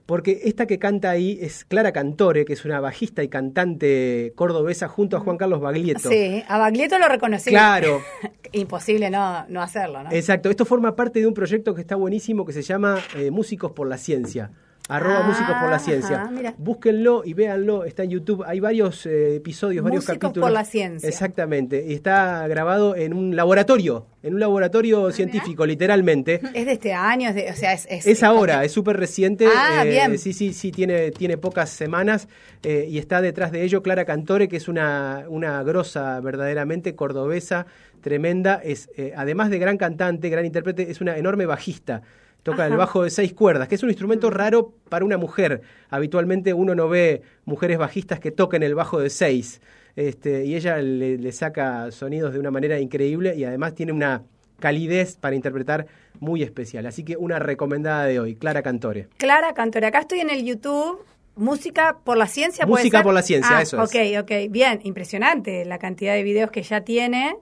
Porque 0.09 0.41
esta 0.45 0.65
que 0.65 0.79
canta 0.79 1.11
ahí 1.11 1.38
es 1.43 1.67
Clara 1.67 1.93
Cantore, 1.93 2.47
que 2.47 2.55
es 2.55 2.65
una 2.65 2.81
bajista 2.81 3.23
y 3.23 3.29
cantante 3.29 4.33
cordobesa 4.37 4.88
junto 4.88 5.19
a 5.19 5.21
Juan 5.21 5.37
Carlos 5.37 5.61
Baglietto. 5.61 6.09
Sí, 6.09 6.43
a 6.49 6.57
Baglietto 6.57 6.99
lo 6.99 7.09
reconocí. 7.09 7.50
Claro. 7.50 8.00
Imposible 8.53 9.11
no, 9.11 9.45
no 9.50 9.61
hacerlo, 9.61 10.03
¿no? 10.03 10.11
Exacto, 10.11 10.49
esto 10.49 10.65
forma 10.65 10.97
parte 10.97 11.21
de 11.21 11.27
un 11.27 11.35
proyecto 11.35 11.75
que 11.75 11.83
está 11.83 11.95
buenísimo 11.95 12.47
que 12.47 12.55
se 12.55 12.62
llama 12.62 12.99
eh, 13.17 13.31
Músicos 13.31 13.73
por 13.73 13.87
la 13.87 13.99
Ciencia. 13.99 14.50
Arroba 14.88 15.18
Ah, 15.21 15.28
Músicos 15.28 15.54
por 15.61 15.68
la 15.71 15.78
Ciencia. 15.78 16.23
ajá, 16.23 16.30
mira. 16.30 16.54
Búsquenlo 16.57 17.23
y 17.25 17.35
véanlo, 17.35 17.85
está 17.85 18.04
en 18.04 18.11
YouTube. 18.11 18.42
Hay 18.47 18.59
varios 18.59 19.04
eh, 19.04 19.37
episodios, 19.37 19.85
varios 19.85 20.04
Músicos 20.04 20.18
capítulos. 20.18 20.47
por 20.49 20.52
la 20.52 20.64
Ciencia. 20.64 21.07
Exactamente. 21.09 21.85
Y 21.87 21.92
está 21.92 22.49
grabado 22.49 22.97
en 22.97 23.12
un 23.12 23.37
laboratorio, 23.37 24.07
en 24.23 24.33
un 24.35 24.38
Ah, 24.38 24.47
laboratorio 24.47 25.12
científico, 25.12 25.66
literalmente. 25.66 26.40
Es 26.54 26.64
de 26.64 26.73
este 26.73 26.95
año, 26.95 27.28
es 27.28 27.35
de- 27.35 27.50
o 27.50 27.54
sea, 27.54 27.75
es... 27.75 27.87
Es, 27.90 28.07
Es 28.07 28.23
ahora, 28.23 28.64
es 28.64 28.73
súper 28.73 28.97
reciente. 28.97 29.47
Ah, 29.54 29.85
eh, 29.85 29.90
bien. 29.90 30.18
Sí, 30.18 30.33
sí, 30.33 30.54
sí, 30.54 30.73
tiene, 30.73 31.11
tiene 31.11 31.37
pocas 31.37 31.68
semanas 31.68 32.26
eh, 32.62 32.87
y 32.88 32.97
está 32.99 33.21
detrás 33.21 33.52
de 33.52 33.64
ello 33.64 33.83
Clara 33.83 34.07
Cantore, 34.07 34.49
que 34.49 34.57
es 34.57 34.68
una, 34.68 35.25
una 35.28 35.62
grosa 35.64 36.18
verdaderamente 36.21 36.95
cordobesa, 36.95 37.66
tremenda. 38.00 38.54
Es, 38.64 38.88
además 39.16 39.50
de 39.50 39.59
gran 39.59 39.76
cantante, 39.76 40.30
gran 40.30 40.47
intérprete, 40.47 40.90
es 40.90 41.00
una 41.02 41.18
enorme 41.18 41.45
bajista. 41.45 42.02
Toca 42.42 42.66
el 42.66 42.76
bajo 42.76 43.02
de 43.02 43.11
seis 43.11 43.35
cuerdas, 43.35 43.68
que 43.68 43.75
es 43.75 43.83
un 43.83 43.90
instrumento 43.90 44.30
raro 44.30 44.73
para 44.88 45.04
una 45.04 45.18
mujer. 45.18 45.61
Habitualmente 45.90 46.54
uno 46.54 46.75
no 46.75 46.88
ve 46.88 47.23
mujeres 47.45 47.76
bajistas 47.78 48.21
que 48.21 48.30
toquen 48.30 48.62
el 48.62 48.75
bajo 48.75 49.00
de 49.00 49.11
seis. 49.11 49.61
Este, 49.97 50.45
y 50.45 50.54
ella 50.54 50.78
le, 50.78 51.18
le 51.18 51.33
saca 51.33 51.90
sonidos 51.90 52.33
de 52.33 52.38
una 52.38 52.50
manera 52.50 52.78
increíble 52.78 53.35
y 53.37 53.45
además 53.45 53.75
tiene 53.75 53.92
una 53.92 54.23
calidez 54.61 55.16
para 55.16 55.35
interpretar 55.37 55.87
muy 56.21 56.42
especial. 56.42 56.87
Así 56.87 57.04
que 57.04 57.16
una 57.16 57.38
recomendada 57.38 58.04
de 58.07 58.18
hoy, 58.21 58.35
Clara 58.37 58.62
Cantore. 58.62 59.09
Clara 59.18 59.52
Cantore, 59.54 59.87
acá 59.87 60.00
estoy 60.00 60.21
en 60.21 60.30
el 60.30 60.45
YouTube. 60.45 61.04
Música 61.37 61.99
por 62.02 62.16
la 62.16 62.26
ciencia, 62.26 62.66
¿puede 62.66 62.83
Música 62.83 62.99
ser? 62.99 63.04
por 63.04 63.14
la 63.14 63.23
ciencia, 63.23 63.59
Ah, 63.59 63.62
eso 63.62 63.80
es. 63.80 63.88
Ok, 63.88 64.25
ok, 64.25 64.50
bien, 64.50 64.80
impresionante 64.83 65.64
la 65.64 65.78
cantidad 65.78 66.14
de 66.14 66.25
videos 66.25 66.50
que 66.50 66.62
ya 66.64 66.80
tiene. 66.80 67.37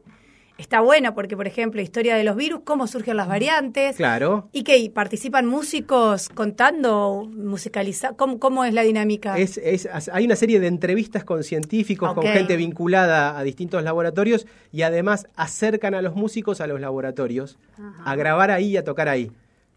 Está 0.59 0.81
bueno 0.81 1.15
porque, 1.15 1.37
por 1.37 1.47
ejemplo, 1.47 1.83
historia 1.83 2.17
de 2.17 2.25
los 2.25 2.35
virus, 2.35 2.61
cómo 2.65 2.87
surgen 2.87 3.19
las 3.19 3.29
variantes. 3.29 3.97
Claro. 3.97 4.49
¿Y 4.53 4.63
qué? 4.63 4.79
¿Y 4.79 4.89
¿Participan 4.89 5.45
músicos 5.47 6.31
contando, 6.31 7.29
musicalizando? 7.31 8.17
¿Cómo, 8.17 8.39
¿Cómo 8.39 8.65
es 8.65 8.73
la 8.73 8.83
dinámica? 8.83 9.37
Es, 9.37 9.59
es- 9.59 9.87
hay 10.11 10.25
una 10.25 10.35
serie 10.37 10.59
de 10.59 10.67
entrevistas 10.69 11.25
con 11.25 11.45
científicos, 11.45 12.15
con 12.15 12.25
gente 12.25 12.57
vinculada 12.57 13.39
a 13.39 13.43
distintos 13.43 13.83
laboratorios 13.85 14.47
y 14.73 14.81
además 14.83 15.27
acercan 15.37 15.95
a 15.95 16.01
los 16.01 16.15
músicos 16.15 16.63
a 16.63 16.67
los 16.67 16.81
laboratorios 16.81 17.59
a 18.05 18.17
grabar 18.17 18.51
ahí 18.51 18.69
y 18.71 18.77
a 18.79 18.85
tocar 18.85 19.09
ahí. 19.11 19.31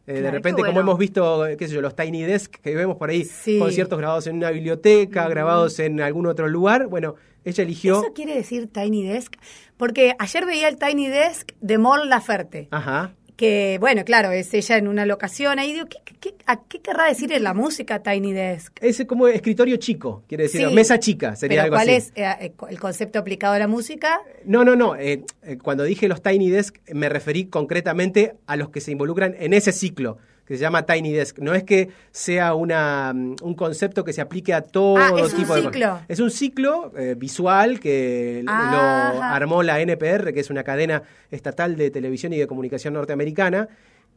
Eh, 0.08 0.22
de 0.22 0.32
repente, 0.32 0.64
como 0.64 0.80
hemos 0.80 0.98
visto, 0.98 1.44
qué 1.58 1.68
sé 1.68 1.74
yo, 1.76 1.82
los 1.82 1.96
Tiny 1.96 2.24
Desk 2.24 2.56
que 2.56 2.74
vemos 2.74 2.96
por 2.98 3.10
ahí, 3.12 3.26
Sí. 3.26 3.60
conciertos 3.60 4.00
grabados 4.00 4.26
en 4.28 4.38
una 4.38 4.50
biblioteca, 4.50 5.28
grabados 5.28 5.78
en 5.80 6.02
algún 6.02 6.26
otro 6.26 6.48
lugar, 6.48 6.88
bueno, 6.88 7.14
ella 7.50 7.64
eligió... 7.64 8.02
¿Eso 8.02 8.14
quiere 8.14 8.36
decir 8.36 8.68
Tiny 8.72 9.04
Desk? 9.04 9.34
Porque 9.78 10.16
ayer 10.20 10.46
veía 10.46 10.68
el 10.68 10.78
Tiny 10.78 11.08
Desk 11.08 11.52
de 11.62 11.78
Mon 11.78 12.10
Laferte. 12.10 12.68
Ajá. 12.72 13.14
que 13.38 13.78
bueno, 13.80 14.04
claro, 14.04 14.32
es 14.32 14.54
ella 14.54 14.76
en 14.78 14.90
una 14.90 15.06
locación 15.06 15.60
ahí, 15.60 15.72
digo, 15.72 15.86
¿qué, 15.88 16.36
a 16.46 16.62
qué 16.66 16.82
querrá 16.82 17.06
decir 17.06 17.32
en 17.32 17.44
la 17.44 17.54
música 17.54 18.04
Tiny 18.04 18.34
Desk? 18.34 18.78
Es 18.82 19.02
como 19.08 19.30
escritorio 19.30 19.78
chico, 19.78 20.24
quiere 20.28 20.44
decir, 20.44 20.68
Sí, 20.68 20.74
mesa 20.76 21.00
chica, 21.00 21.38
sería 21.38 21.64
Pero 21.64 21.64
algo 21.64 21.76
¿cuál 21.78 21.88
así. 21.88 21.98
es 21.98 22.12
eh, 22.16 22.48
eh, 22.48 22.54
el 22.70 22.80
concepto 22.82 23.18
aplicado 23.20 23.54
a 23.54 23.60
la 23.60 23.70
música? 23.70 24.20
No, 24.44 24.66
no, 24.66 24.76
no. 24.76 24.98
eh, 24.98 25.24
cuando 25.64 25.86
dije 25.86 26.10
los 26.10 26.22
Tiny 26.22 26.50
Desk, 26.50 26.76
me 26.94 27.08
referí 27.08 27.46
concretamente 27.46 28.36
a 28.46 28.58
los 28.58 28.72
que 28.72 28.82
se 28.82 28.92
involucran 28.92 29.34
en 29.40 29.54
ese 29.54 29.72
ciclo, 29.72 30.18
que 30.50 30.56
se 30.58 30.62
llama 30.62 30.84
Tiny 30.84 31.14
Desk. 31.14 31.38
No 31.40 31.54
es 31.54 31.64
que 31.64 31.90
sea 32.12 32.56
una, 32.56 33.14
mm, 33.14 33.36
un 33.44 33.54
concepto 33.54 34.04
que 34.04 34.12
se 34.14 34.20
aplique 34.20 34.52
a 34.52 34.62
todo 34.62 34.98
Ah, 34.98 35.12
es 35.16 35.32
un 35.32 35.40
tipo 35.40 35.54
de 35.56 35.62
ciclo. 35.62 36.00
Es 36.08 36.20
un 36.20 36.32
ciclo 36.32 36.92
eh, 36.98 37.14
visual 37.16 37.80
que 37.80 38.42
lo 38.44 38.52
Ajá. 38.52 39.36
armó 39.36 39.62
la 39.62 39.80
NPR, 39.80 40.34
que 40.34 40.40
es 40.40 40.50
una 40.50 40.64
cadena 40.64 41.04
estatal 41.30 41.76
de 41.76 41.92
televisión 41.92 42.34
y 42.34 42.38
de 42.40 42.48
comunicación 42.48 42.96
norteamericana. 42.96 43.70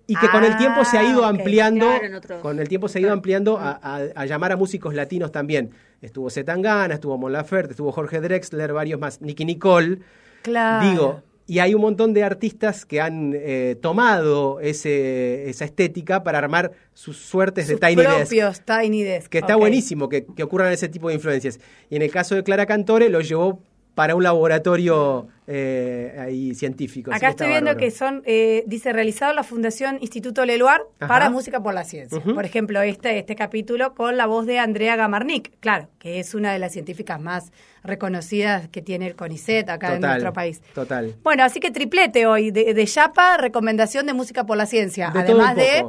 Y 0.07 0.17
que 0.17 0.29
con 0.31 0.43
el 0.43 0.53
Ah, 0.55 0.57
tiempo 0.59 0.85
se 0.87 0.97
ha 0.99 1.05
ido 1.05 1.21
ok. 1.21 1.27
ampliando, 1.27 1.87
Claro, 1.87 2.05
en 2.07 2.15
otro- 2.15 2.41
con 2.41 2.59
el 2.59 2.67
tiempo 2.69 2.89
se 2.89 2.99
ha 2.99 3.03
ido 3.03 3.13
ampliando 3.13 3.59
a, 3.59 3.79
a- 3.83 4.01
a 4.17 4.25
llamar 4.27 4.53
a 4.53 4.57
músicos 4.57 4.95
latinos 4.95 5.31
también. 5.33 5.71
Estuvo 6.01 6.31
Zetangana, 6.31 6.95
estuvo 6.95 7.17
Mon 7.19 7.31
Laferte, 7.33 7.73
estuvo 7.73 7.93
Jorge 7.93 8.21
Drexler, 8.23 8.73
varios 8.73 8.99
más, 8.99 9.21
Nicky 9.21 9.45
Nicole. 9.45 9.99
Claro. 10.43 10.89
Digo, 10.91 11.23
y 11.47 11.59
hay 11.59 11.75
un 11.75 11.81
montón 11.81 12.15
de 12.15 12.23
artistas 12.23 12.85
que 12.85 13.01
han 13.01 13.33
eh, 13.35 13.77
tomado 13.81 14.61
ese, 14.61 15.49
esa 15.51 15.65
estética 15.65 16.23
para 16.23 16.39
armar 16.39 16.73
sus 16.95 17.17
suertes 17.17 17.67
Sus 17.67 17.81
de 17.81 17.89
Tiny 17.89 18.03
Desk. 18.03 18.17
propios 18.17 18.61
Tiny 18.65 19.03
Desk. 19.03 19.29
Que 19.29 19.39
está 19.39 19.57
buenísimo 19.57 20.09
que, 20.09 20.25
que 20.25 20.43
ocurran 20.43 20.73
ese 20.73 20.89
tipo 20.89 21.09
de 21.09 21.15
influencias. 21.15 21.59
Y 21.91 21.97
en 21.97 22.03
el 22.03 22.11
caso 22.11 22.35
de 22.35 22.43
Clara 22.43 22.67
Cantore 22.67 23.09
lo 23.09 23.21
llevó 23.21 23.61
para 23.95 24.15
un 24.15 24.23
laboratorio 24.23 25.29
eh, 25.47 26.17
ahí 26.19 26.55
científico. 26.55 27.13
Acá 27.13 27.31
estoy 27.31 27.49
viendo 27.49 27.67
bárbaro. 27.67 27.79
que 27.79 27.91
son, 27.91 28.23
eh, 28.25 28.65
dice, 28.67 28.93
realizado 28.93 29.35
la 29.35 29.43
Fundación 29.43 29.99
Instituto 30.01 30.47
Leluar 30.47 30.83
Ajá. 30.99 31.09
para 31.09 31.31
Música 31.31 31.63
por 31.63 31.75
la 31.75 31.85
Ciencia. 31.85 32.21
Por 32.23 32.45
ejemplo, 32.45 32.81
este, 32.81 33.19
este 33.19 33.37
capítulo 33.37 33.95
con 33.95 34.17
la 34.17 34.27
voz 34.27 34.47
de 34.47 34.59
Andrea 34.59 34.97
Gamarnik, 34.97 35.59
claro, 35.61 35.89
que 35.99 36.21
es 36.21 36.35
una 36.35 36.53
de 36.53 36.59
las 36.59 36.73
científicas 36.73 37.21
más 37.21 37.53
reconocidas 37.85 38.69
que 38.69 38.81
tiene 38.81 39.07
el 39.07 39.17
CONICET 39.17 39.69
acá 39.69 39.95
en 39.95 40.01
nuestro 40.01 40.33
país. 40.33 40.63
Total. 40.75 41.15
Bueno, 41.23 41.45
así 41.45 41.61
que 41.61 41.71
triplete 41.71 42.27
hoy, 42.27 42.51
de, 42.51 42.73
de 42.73 42.87
Yapa, 42.87 43.37
recomendación 43.37 44.07
de 44.07 44.15
música 44.15 44.47
por 44.47 44.57
la 44.57 44.67
ciencia. 44.67 45.11
De 45.11 45.21
Además 45.21 45.57
de 45.57 45.85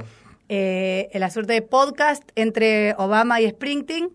eh, 0.49 1.09
la 1.13 1.29
suerte 1.29 1.53
de 1.53 1.61
podcast 1.61 2.23
entre 2.35 2.95
Obama 2.97 3.39
y 3.39 3.49
Springsteen 3.49 4.09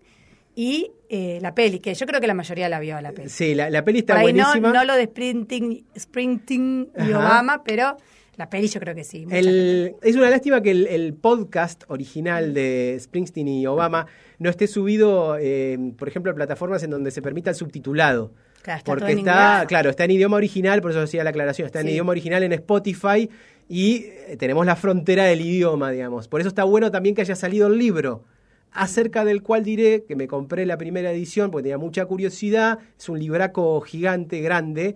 y 0.55 0.91
eh, 1.09 1.39
la 1.41 1.53
peli, 1.55 1.79
que 1.79 1.93
yo 1.93 2.05
creo 2.05 2.21
que 2.21 2.27
la 2.27 2.33
mayoría 2.35 2.69
la 2.69 2.79
vio 2.79 3.01
la 3.01 3.11
peli. 3.11 3.29
Sí, 3.29 3.55
la, 3.55 3.69
la 3.69 3.83
peli 3.83 3.99
está 3.99 4.13
Por 4.13 4.27
ahí 4.27 4.33
no, 4.33 4.43
buenísima. 4.45 4.71
no 4.71 4.83
lo 4.85 4.95
de 4.95 5.05
Springsteen, 5.05 5.83
Springsteen 5.97 6.89
y. 7.07 7.13
Obama, 7.13 7.63
pero 7.63 7.97
la 8.37 8.49
peli 8.49 8.67
yo 8.67 8.79
creo 8.79 8.95
que 8.95 9.03
sí. 9.03 9.25
El- 9.29 9.95
es 10.01 10.15
una 10.15 10.29
lástima 10.29 10.61
que 10.61 10.71
el, 10.71 10.87
el 10.87 11.13
podcast 11.13 11.83
original 11.87 12.53
de 12.53 12.97
Springsteen 12.99 13.47
y 13.47 13.65
Obama 13.67 14.05
no 14.37 14.49
esté 14.49 14.67
subido, 14.67 15.35
eh, 15.39 15.77
por 15.97 16.07
ejemplo, 16.07 16.31
a 16.31 16.35
plataformas 16.35 16.83
en 16.83 16.91
donde 16.91 17.11
se 17.11 17.21
permita 17.21 17.49
el 17.49 17.55
subtitulado. 17.55 18.31
Claro, 18.61 18.77
está 18.79 18.91
Porque 18.91 19.11
está, 19.13 19.65
claro, 19.67 19.89
está 19.89 20.03
en 20.05 20.11
idioma 20.11 20.37
original, 20.37 20.81
por 20.81 20.91
eso 20.91 21.01
hacía 21.01 21.23
la 21.23 21.29
aclaración, 21.31 21.65
está 21.65 21.81
en 21.81 21.87
idioma 21.89 22.11
original 22.11 22.43
en 22.43 22.51
Spotify 22.53 23.29
y 23.67 24.05
eh, 24.27 24.35
tenemos 24.37 24.65
la 24.65 24.75
frontera 24.75 25.25
del 25.25 25.41
idioma, 25.41 25.91
digamos. 25.91 26.27
Por 26.27 26.41
eso 26.41 26.49
está 26.49 26.65
bueno 26.65 26.91
también 26.91 27.15
que 27.15 27.21
haya 27.21 27.35
salido 27.35 27.67
el 27.67 27.77
libro, 27.77 28.25
acerca 28.71 29.25
del 29.25 29.41
cual 29.41 29.63
diré 29.63 30.03
que 30.05 30.15
me 30.15 30.27
compré 30.27 30.65
la 30.65 30.77
primera 30.77 31.11
edición 31.11 31.51
porque 31.51 31.63
tenía 31.63 31.77
mucha 31.77 32.05
curiosidad. 32.05 32.79
Es 32.97 33.09
un 33.09 33.19
libraco 33.19 33.81
gigante, 33.81 34.41
grande, 34.41 34.95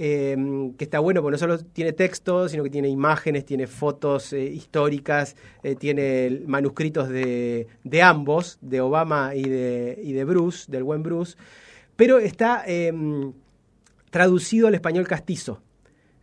eh, 0.00 0.36
que 0.78 0.84
está 0.84 1.00
bueno 1.00 1.22
porque 1.22 1.32
no 1.32 1.38
solo 1.38 1.58
tiene 1.58 1.92
texto, 1.92 2.48
sino 2.48 2.62
que 2.62 2.70
tiene 2.70 2.88
imágenes, 2.88 3.44
tiene 3.44 3.66
fotos 3.66 4.32
eh, 4.32 4.44
históricas, 4.44 5.34
eh, 5.62 5.74
tiene 5.74 6.42
manuscritos 6.46 7.08
de, 7.08 7.66
de 7.82 8.02
ambos, 8.02 8.58
de 8.60 8.80
Obama 8.80 9.34
y 9.34 9.42
de, 9.42 9.98
y 10.02 10.12
de 10.12 10.24
Bruce, 10.24 10.70
del 10.70 10.84
buen 10.84 11.02
Bruce. 11.02 11.36
pero 11.96 12.20
está 12.20 12.62
eh, 12.66 12.92
traducido 14.10 14.68
al 14.68 14.74
español 14.74 15.06
castizo. 15.08 15.60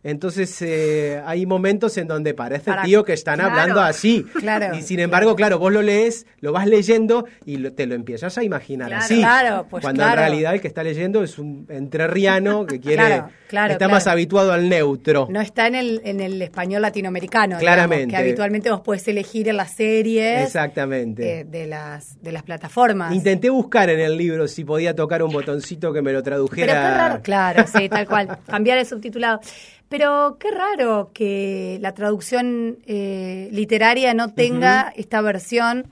Entonces 0.02 0.60
eh, 0.62 1.20
hay 1.26 1.46
momentos 1.46 1.96
en 1.98 2.06
donde 2.06 2.32
parece 2.34 2.70
Para- 2.70 2.82
tío 2.84 3.04
que 3.04 3.12
están 3.12 3.36
Claro. 3.36 3.50
hablando 3.50 3.80
así. 3.80 4.24
Claro. 4.38 4.76
Y 4.76 4.82
sin 4.82 5.00
embargo, 5.00 5.34
claro, 5.34 5.58
vos 5.58 5.72
lo 5.72 5.82
lees, 5.82 6.26
lo 6.40 6.52
vas 6.52 6.66
leyendo 6.66 7.26
y 7.44 7.56
lo- 7.56 7.72
te 7.72 7.86
lo 7.86 7.94
empiezas 7.94 8.38
a 8.38 8.44
imaginar 8.44 8.92
así. 8.94 9.16
Claro, 9.18 9.66
pues 9.68 9.82
cuando 9.82 10.04
en 10.06 10.12
realidad 10.14 10.54
el 10.54 10.60
que 10.60 10.68
está 10.68 10.82
leyendo 10.84 11.22
es 11.24 11.38
un 11.38 11.66
entrerriano 11.68 12.66
que 12.66 12.78
quiere 12.80 13.22
está 13.68 13.88
más 13.88 14.06
habituado 14.06 14.52
al 14.52 14.68
neutro. 14.68 15.26
No 15.30 15.40
está 15.40 15.66
en 15.66 15.74
el, 15.74 16.00
en 16.04 16.20
el 16.20 16.40
español 16.42 16.82
latinoamericano. 16.82 17.58
digamos, 17.58 17.62
Claramente. 17.62 18.08
que 18.10 18.16
habitualmente 18.16 18.70
vos 18.70 18.80
podés 18.82 19.06
elegir 19.08 19.48
en 19.48 19.56
las 19.56 19.72
series 19.72 20.42
Exactamente. 20.46 21.40
eh, 21.40 21.44
de, 21.44 21.66
las, 21.66 22.20
de 22.22 22.32
las 22.32 22.42
plataformas. 22.42 23.14
Intenté 23.14 23.50
buscar 23.50 23.90
en 23.90 24.00
el 24.00 24.16
libro 24.16 24.46
si 24.48 24.64
podía 24.64 24.94
tocar 24.94 25.22
un 25.22 25.32
botoncito 25.32 25.92
que 25.92 26.02
me 26.02 26.12
lo 26.12 26.22
tradujera. 26.22 26.72
Pero 26.72 26.84
qué 26.86 26.90
raro, 26.94 27.22
claro, 27.22 27.64
sí, 27.66 27.88
tal 27.88 28.06
cual. 28.06 28.38
Cambiar 28.46 28.78
el 28.78 28.86
subtitulado. 28.86 29.40
Pero 29.88 29.95
qué 30.38 30.50
raro 30.50 31.10
que 31.12 31.78
la 31.80 31.92
traducción 31.92 32.78
eh, 32.86 33.48
literaria 33.52 34.14
no 34.14 34.32
tenga 34.32 34.92
esta 34.96 35.20
versión 35.20 35.86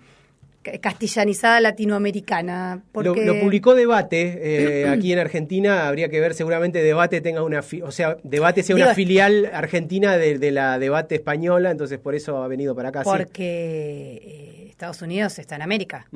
ca- 0.62 0.78
castellanizada 0.78 1.60
latinoamericana. 1.60 2.76
Lo, 2.76 2.82
Porque... 2.92 3.24
lo 3.24 3.40
publicó 3.40 3.74
Debate 3.74 4.82
eh, 4.82 4.88
aquí 4.88 5.12
en 5.12 5.18
Argentina. 5.18 5.88
Habría 5.88 6.08
que 6.08 6.20
ver, 6.20 6.34
seguramente 6.34 6.82
Debate 6.82 7.20
tenga 7.20 7.42
una. 7.42 7.60
o 7.60 7.90
sea, 7.90 8.16
Debate 8.22 8.62
sea 8.62 8.76
una 8.76 8.94
filial 8.94 9.50
argentina 9.52 10.16
de, 10.16 10.38
de 10.38 10.50
la 10.50 10.78
Debate 10.78 11.14
española, 11.16 11.70
entonces 11.70 11.98
por 11.98 12.14
eso 12.14 12.42
ha 12.42 12.48
venido 12.48 12.74
para 12.74 12.90
acá. 12.90 13.04
sí. 13.04 13.10
Porque 13.10 14.20
eh, 14.22 14.66
Estados 14.70 15.00
Unidos 15.02 15.38
está 15.38 15.56
en 15.56 15.62
América. 15.62 16.06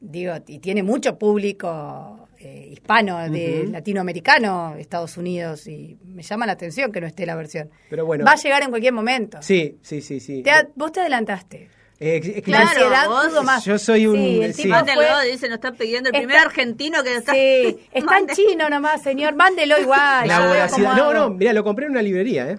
Digo, 0.00 0.34
y 0.46 0.58
tiene 0.58 0.82
mucho 0.82 1.18
público 1.18 2.28
eh, 2.44 2.68
hispano, 2.72 3.18
de 3.30 3.66
latinoamericano, 3.70 4.74
Estados 4.78 5.16
Unidos, 5.16 5.66
y 5.66 5.98
me 6.04 6.22
llama 6.22 6.46
la 6.46 6.52
atención 6.52 6.92
que 6.92 7.00
no 7.00 7.06
esté 7.06 7.26
la 7.26 7.34
versión. 7.36 7.70
Pero 7.90 8.04
bueno. 8.06 8.24
Va 8.24 8.32
a 8.32 8.36
llegar 8.36 8.62
en 8.62 8.70
cualquier 8.70 8.92
momento. 8.92 9.38
Sí, 9.40 9.78
sí, 9.82 10.00
sí, 10.00 10.20
sí. 10.20 10.42
Te 10.42 10.50
vos 10.74 10.92
te 10.92 11.00
adelantaste. 11.00 11.70
Eh, 12.00 12.16
es 12.22 12.42
que 12.42 12.50
La 12.50 12.62
Claro, 12.62 12.68
ansiedad 12.70 13.06
vos- 13.08 13.26
pudo 13.28 13.42
más. 13.44 13.64
yo 13.64 13.78
soy 13.78 14.06
un- 14.06 14.16
Sí, 14.16 14.42
el 14.42 14.52
sí. 14.54 14.62
tipo 14.64 14.76
fue- 14.78 15.30
dice, 15.30 15.48
nos 15.48 15.54
está 15.56 15.72
pidiendo 15.72 16.10
el 16.10 16.14
Está- 16.16 16.26
primer 16.26 16.36
argentino 16.44 17.02
que 17.04 17.16
está. 17.16 17.32
Sí, 17.32 17.78
está 17.92 18.18
en 18.18 18.26
chino 18.28 18.68
nomás, 18.68 19.00
señor. 19.02 19.34
Mándelo 19.36 19.80
igual. 19.80 20.26
La 20.26 20.38
No, 20.78 21.14
no, 21.14 21.30
mira, 21.30 21.52
lo 21.52 21.62
compré 21.62 21.86
en 21.86 21.92
una 21.92 22.02
librería, 22.02 22.50
¿eh? 22.50 22.58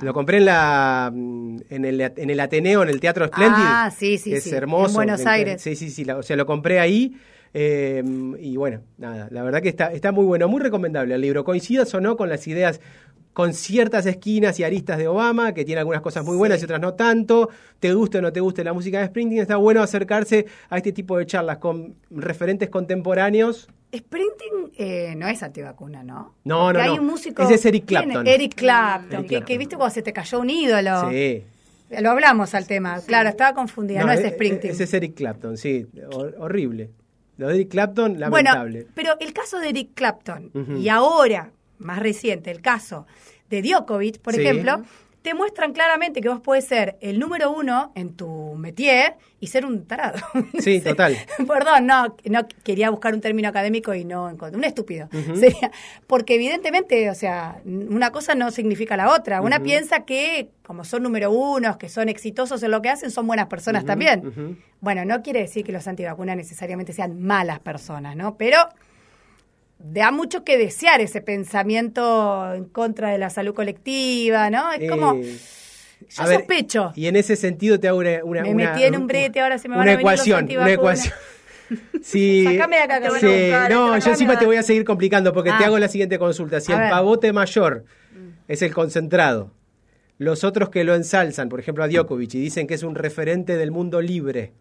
Lo 0.00 0.14
compré 0.14 0.38
en 0.38 0.46
la 0.46 1.10
mm, 1.12 1.56
en 1.68 1.84
el, 1.84 2.00
en 2.00 2.30
el 2.30 2.40
Ateneo, 2.40 2.82
en 2.82 2.88
el 2.88 3.00
Teatro 3.00 3.26
Splendid. 3.26 3.56
Ah, 3.62 3.90
sí, 3.94 4.16
sí, 4.16 4.30
que 4.30 4.36
Es 4.36 4.44
sí, 4.44 4.54
hermoso. 4.54 4.88
en 4.90 4.94
Buenos 4.94 5.26
Aires. 5.26 5.60
Sí, 5.60 5.76
sí, 5.76 5.90
sí. 5.90 6.04
la- 6.04 6.16
o 6.16 6.22
sea, 6.22 6.36
lo 6.36 6.46
compré 6.46 6.80
ahí. 6.80 7.14
Eh, 7.54 8.02
y 8.40 8.56
bueno, 8.56 8.80
nada, 8.98 9.28
la 9.30 9.42
verdad 9.42 9.60
que 9.62 9.68
está, 9.68 9.92
está 9.92 10.12
muy 10.12 10.24
bueno, 10.24 10.48
muy 10.48 10.60
recomendable 10.60 11.14
el 11.14 11.20
libro. 11.20 11.44
Coincidas 11.44 11.92
o 11.94 12.00
no 12.00 12.16
con 12.16 12.28
las 12.28 12.46
ideas, 12.48 12.80
con 13.32 13.54
ciertas 13.54 14.04
esquinas 14.06 14.58
y 14.60 14.64
aristas 14.64 14.98
de 14.98 15.08
Obama, 15.08 15.54
que 15.54 15.64
tiene 15.64 15.80
algunas 15.80 16.02
cosas 16.02 16.24
muy 16.24 16.36
buenas 16.36 16.60
y 16.60 16.64
otras 16.64 16.80
no 16.80 16.94
tanto. 16.94 17.48
Te 17.80 17.92
guste 17.94 18.18
o 18.18 18.22
no 18.22 18.32
te 18.32 18.40
guste 18.40 18.62
la 18.64 18.72
música 18.72 19.00
de 19.00 19.06
Springsteen, 19.06 19.42
está 19.42 19.56
bueno 19.56 19.82
acercarse 19.82 20.46
a 20.70 20.76
este 20.76 20.92
tipo 20.92 21.16
de 21.18 21.26
charlas 21.26 21.58
con 21.58 21.94
referentes 22.10 22.68
contemporáneos. 22.70 23.68
Springsteen 23.94 24.72
eh, 24.78 25.14
no 25.16 25.28
es 25.28 25.42
antivacuna, 25.42 26.02
¿no? 26.02 26.34
No, 26.44 26.64
Porque 26.64 26.78
no, 26.78 26.84
hay 26.84 26.96
no. 26.96 27.02
un 27.02 27.06
músico. 27.06 27.42
Ese 27.42 27.54
es 27.54 27.66
Eric 27.66 27.84
¿Quién 27.86 28.02
Clapton. 28.04 28.26
Eric 28.26 28.54
Clapton, 28.54 29.12
Eric 29.12 29.22
que, 29.22 29.28
Clapton. 29.28 29.46
que 29.46 29.58
viste 29.58 29.76
cuando 29.76 29.94
se 29.94 30.02
te 30.02 30.12
cayó 30.14 30.40
un 30.40 30.48
ídolo. 30.50 31.10
Sí. 31.10 31.44
Lo 32.00 32.10
hablamos 32.10 32.54
al 32.54 32.66
tema. 32.66 32.98
Claro, 33.06 33.28
estaba 33.28 33.54
confundida. 33.54 34.02
No, 34.02 34.10
es 34.12 34.20
e- 34.20 34.28
e- 34.28 34.30
Springsteen. 34.30 34.72
Ese 34.72 34.84
es 34.84 34.94
Eric 34.94 35.14
Clapton, 35.14 35.58
sí. 35.58 35.86
Hor- 36.10 36.34
horrible. 36.38 36.90
Lo 37.42 37.48
de 37.48 37.54
Eric 37.56 37.70
Clapton, 37.70 38.12
Bueno, 38.30 38.50
lamentable. 38.50 38.86
pero 38.94 39.14
el 39.18 39.32
caso 39.32 39.58
de 39.58 39.70
Eric 39.70 39.90
Clapton 39.94 40.50
y 40.78 40.88
ahora, 40.88 41.50
más 41.78 41.98
reciente, 41.98 42.52
el 42.52 42.60
caso 42.60 43.06
de 43.50 43.62
Djokovic, 43.62 44.18
por 44.20 44.34
Sí. 44.34 44.40
ejemplo, 44.42 44.82
te 45.22 45.34
muestran 45.34 45.72
claramente 45.72 46.20
que 46.20 46.28
vos 46.28 46.40
podés 46.40 46.66
ser 46.66 46.96
el 47.00 47.18
número 47.18 47.52
uno 47.52 47.92
en 47.94 48.14
tu 48.14 48.54
métier 48.56 49.14
y 49.40 49.46
ser 49.46 49.64
un 49.64 49.86
tarado. 49.86 50.18
Sí, 50.58 50.80
total. 50.80 51.16
Perdón, 51.48 51.86
no, 51.86 52.16
no 52.24 52.46
quería 52.62 52.90
buscar 52.90 53.14
un 53.14 53.20
término 53.20 53.48
académico 53.48 53.94
y 53.94 54.04
no 54.04 54.28
encontré. 54.28 54.58
Un 54.58 54.64
estúpido. 54.64 55.08
Sería, 55.34 55.70
porque 56.06 56.34
evidentemente, 56.34 57.10
o 57.10 57.14
sea, 57.14 57.60
una 57.64 58.10
cosa 58.10 58.34
no 58.34 58.50
significa 58.50 58.96
la 58.96 59.12
otra. 59.12 59.40
Una 59.40 59.60
piensa 59.60 60.04
que, 60.04 60.50
como 60.62 60.84
son 60.84 61.02
número 61.02 61.30
unos, 61.30 61.76
que 61.76 61.88
son 61.88 62.08
exitosos 62.08 62.62
en 62.62 62.70
lo 62.70 62.82
que 62.82 62.90
hacen, 62.90 63.10
son 63.10 63.26
buenas 63.26 63.46
personas 63.46 63.84
también. 63.84 64.58
Bueno, 64.80 65.04
no 65.04 65.22
quiere 65.22 65.40
decir 65.40 65.64
que 65.64 65.72
los 65.72 65.86
antivacunas 65.88 66.36
necesariamente 66.36 66.92
sean 66.92 67.20
malas 67.20 67.60
personas, 67.60 68.16
¿no? 68.16 68.36
Pero 68.36 68.58
da 69.84 70.10
mucho 70.12 70.44
que 70.44 70.56
desear 70.58 71.00
ese 71.00 71.20
pensamiento 71.20 72.54
en 72.54 72.64
contra 72.66 73.10
de 73.10 73.18
la 73.18 73.30
salud 73.30 73.54
colectiva, 73.54 74.48
¿no? 74.50 74.72
Es 74.72 74.88
como, 74.90 75.14
Eh, 75.14 75.36
yo 76.08 76.22
a 76.22 76.26
ver, 76.26 76.38
sospecho. 76.38 76.92
Y 76.94 77.06
en 77.06 77.16
ese 77.16 77.36
sentido 77.36 77.78
te 77.80 77.88
hago 77.88 77.98
una. 77.98 78.24
una 78.24 78.42
Me 78.42 78.50
una- 78.50 78.70
metí 78.72 78.84
en 78.84 78.96
un 78.96 79.06
brete, 79.06 79.40
ahora 79.40 79.58
se 79.58 79.68
me 79.68 79.76
van 79.76 79.82
una 79.84 79.92
a 79.92 79.96
venir 79.96 80.10
los 80.12 80.26
ecuación, 80.26 80.36
una 80.36 80.40
antivacunas. 80.64 81.06
ecuación. 81.06 81.14
Sí, 82.02 82.44
Sacame 82.44 82.76
de 82.76 82.82
acá, 82.82 83.00
que 83.00 83.06
Te 83.06 83.08
van 83.08 83.16
a 83.16 83.20
sí, 83.20 83.26
buscar, 83.26 83.70
no, 83.72 83.98
yo 83.98 84.10
encima 84.10 84.38
te 84.38 84.44
voy 84.44 84.56
a 84.56 84.62
seguir 84.62 84.84
complicando 84.84 85.32
porque 85.32 85.50
te 85.50 85.64
Ah. 85.64 85.66
hago 85.68 85.78
la 85.78 85.88
siguiente 85.88 86.18
consulta. 86.18 86.60
Si 86.60 86.70
A 86.70 86.74
el 86.74 86.80
ver. 86.82 86.90
pavote 86.90 87.32
mayor 87.32 87.84
es 88.46 88.60
el 88.60 88.74
concentrado, 88.74 89.52
los 90.22 90.44
otros 90.44 90.70
que 90.70 90.84
lo 90.84 90.94
ensalzan, 90.94 91.48
por 91.48 91.60
ejemplo 91.60 91.84
a 91.84 91.88
Djokovic, 91.88 92.34
y 92.34 92.40
dicen 92.40 92.66
que 92.66 92.74
es 92.74 92.82
un 92.82 92.94
referente 92.94 93.56
del 93.56 93.70
mundo 93.70 94.00
libre, 94.00 94.52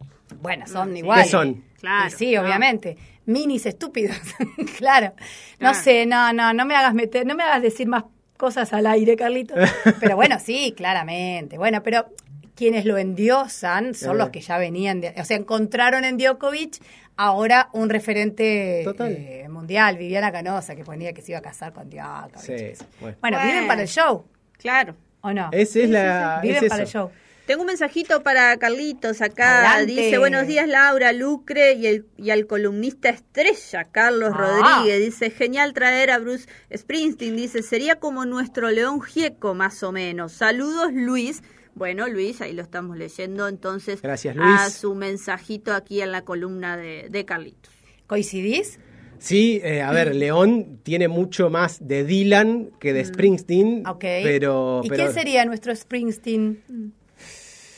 Bueno, 0.41 0.65
son 0.67 0.95
iguales. 0.97 1.26
¿qué 1.26 1.32
son? 1.32 1.63
Claro, 1.80 2.08
Y 2.08 2.12
sí, 2.12 2.34
no. 2.36 2.41
obviamente. 2.41 2.97
Minis 3.26 3.65
estúpidos. 3.65 4.15
claro. 4.78 5.13
No 5.60 5.69
Claro. 5.71 5.76
sé, 5.84 6.06
no, 6.06 6.34
no, 6.34 6.54
no 6.54 6.65
me 6.65 6.76
hagas 6.76 6.93
meter, 6.93 7.26
no 7.26 7.36
me 7.36 7.43
hagas 7.43 7.62
decir 7.62 7.88
más 7.88 8.04
cosas 8.38 8.74
al 8.74 8.88
aire, 8.88 9.15
Carlito. 9.15 9.54
Pero 10.00 10.15
bueno, 10.15 10.39
sí, 10.39 10.74
claramente. 10.76 11.58
Bueno, 11.58 11.84
pero 11.84 12.08
quienes 12.56 12.86
lo 12.86 12.97
endiosan 12.97 13.93
son 13.93 14.15
Eh. 14.15 14.19
los 14.19 14.30
que 14.30 14.41
ya 14.41 14.58
venían 14.58 15.02
de, 15.02 15.13
o 15.17 15.26
sea, 15.26 15.38
encontraron 15.38 16.04
en 16.04 16.17
Djokovic 16.17 16.82
ahora 17.17 17.69
un 17.74 17.89
referente 17.89 18.82
Total. 18.84 19.12
eh, 19.12 19.47
mundial, 19.50 19.97
Viviana 19.97 20.32
Canosa, 20.32 20.76
que 20.76 20.84
ponía 20.84 21.13
que 21.13 21.21
se 21.21 21.32
iba 21.34 21.39
a 21.39 21.41
casar 21.43 21.71
con 21.74 21.89
Djokovic. 21.89 22.38
Sí, 22.39 22.54
bueno. 23.00 23.17
Bueno, 23.21 23.38
Bueno. 23.38 23.39
viven 23.52 23.67
para 23.67 23.82
el 23.84 23.88
show, 23.88 24.26
Claro. 24.58 24.95
¿O 25.21 25.34
no? 25.34 25.49
Esa 25.51 25.79
es 25.79 25.89
la. 25.89 26.39
Viven 26.41 26.63
es 26.63 26.69
para 26.69 26.84
el 26.84 26.88
show. 26.89 27.12
Tengo 27.47 27.62
un 27.62 27.67
mensajito 27.67 28.21
para 28.23 28.55
Carlitos 28.57 29.19
acá. 29.21 29.73
Adelante. 29.75 30.01
Dice, 30.03 30.17
buenos 30.19 30.47
días 30.47 30.67
Laura, 30.69 31.12
Lucre 31.12 31.73
y, 31.73 31.88
el, 31.88 32.05
y 32.15 32.29
al 32.29 32.45
columnista 32.47 33.10
estrella, 33.10 33.86
Carlos 33.91 34.31
Ah. 34.36 34.38
Rodríguez. 34.38 34.99
Dice, 35.01 35.31
genial 35.31 35.73
traer 35.73 36.12
a 36.12 36.19
Bruce 36.19 36.47
Springsteen. 36.75 37.36
Dice, 37.36 37.62
sería 37.63 37.95
como 37.99 38.25
nuestro 38.25 38.69
León 38.69 39.01
Gieco, 39.01 39.53
más 39.53 39.81
o 39.84 39.91
menos. 39.91 40.31
Saludos, 40.34 40.91
Luis. 40.93 41.41
Bueno, 41.73 42.07
Luis, 42.07 42.41
ahí 42.41 42.53
lo 42.53 42.62
estamos 42.62 42.97
leyendo 42.97 43.47
entonces 43.47 44.01
Gracias, 44.01 44.36
a 44.38 44.39
Luis. 44.39 44.73
su 44.73 44.93
mensajito 44.93 45.73
aquí 45.73 46.01
en 46.01 46.12
la 46.12 46.21
columna 46.23 46.77
de, 46.77 47.07
de 47.10 47.25
Carlitos. 47.25 47.73
¿Coincidís? 48.07 48.79
Sí, 49.23 49.62
eh, 49.63 49.84
a 49.84 49.91
ver, 49.91 50.15
León 50.15 50.79
tiene 50.81 51.07
mucho 51.07 51.51
más 51.51 51.88
de 51.88 52.03
Dylan 52.03 52.69
que 52.79 52.91
de 52.91 53.05
Springsteen, 53.05 53.84
Mm. 53.84 53.88
Ok. 53.89 53.99
pero, 54.23 54.81
¿Y 54.84 54.89
pero 54.89 55.03
quién 55.03 55.13
sería 55.13 55.45
nuestro 55.45 55.75
Springsteen? 55.75 56.91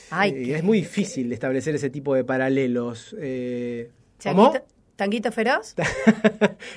Ay, 0.10 0.29
eh, 0.32 0.43
qué- 0.45 0.56
es 0.56 0.63
muy 0.63 0.77
difícil 0.79 1.34
establecer 1.34 1.75
ese 1.75 1.89
tipo 1.89 2.15
de 2.15 2.23
paralelos. 2.23 3.13
Eh, 3.19 3.89
¿Cómo? 4.23 4.53
¿Changuito, 4.53 4.65
¿Tanguito 4.95 5.32
feroz? 5.34 5.75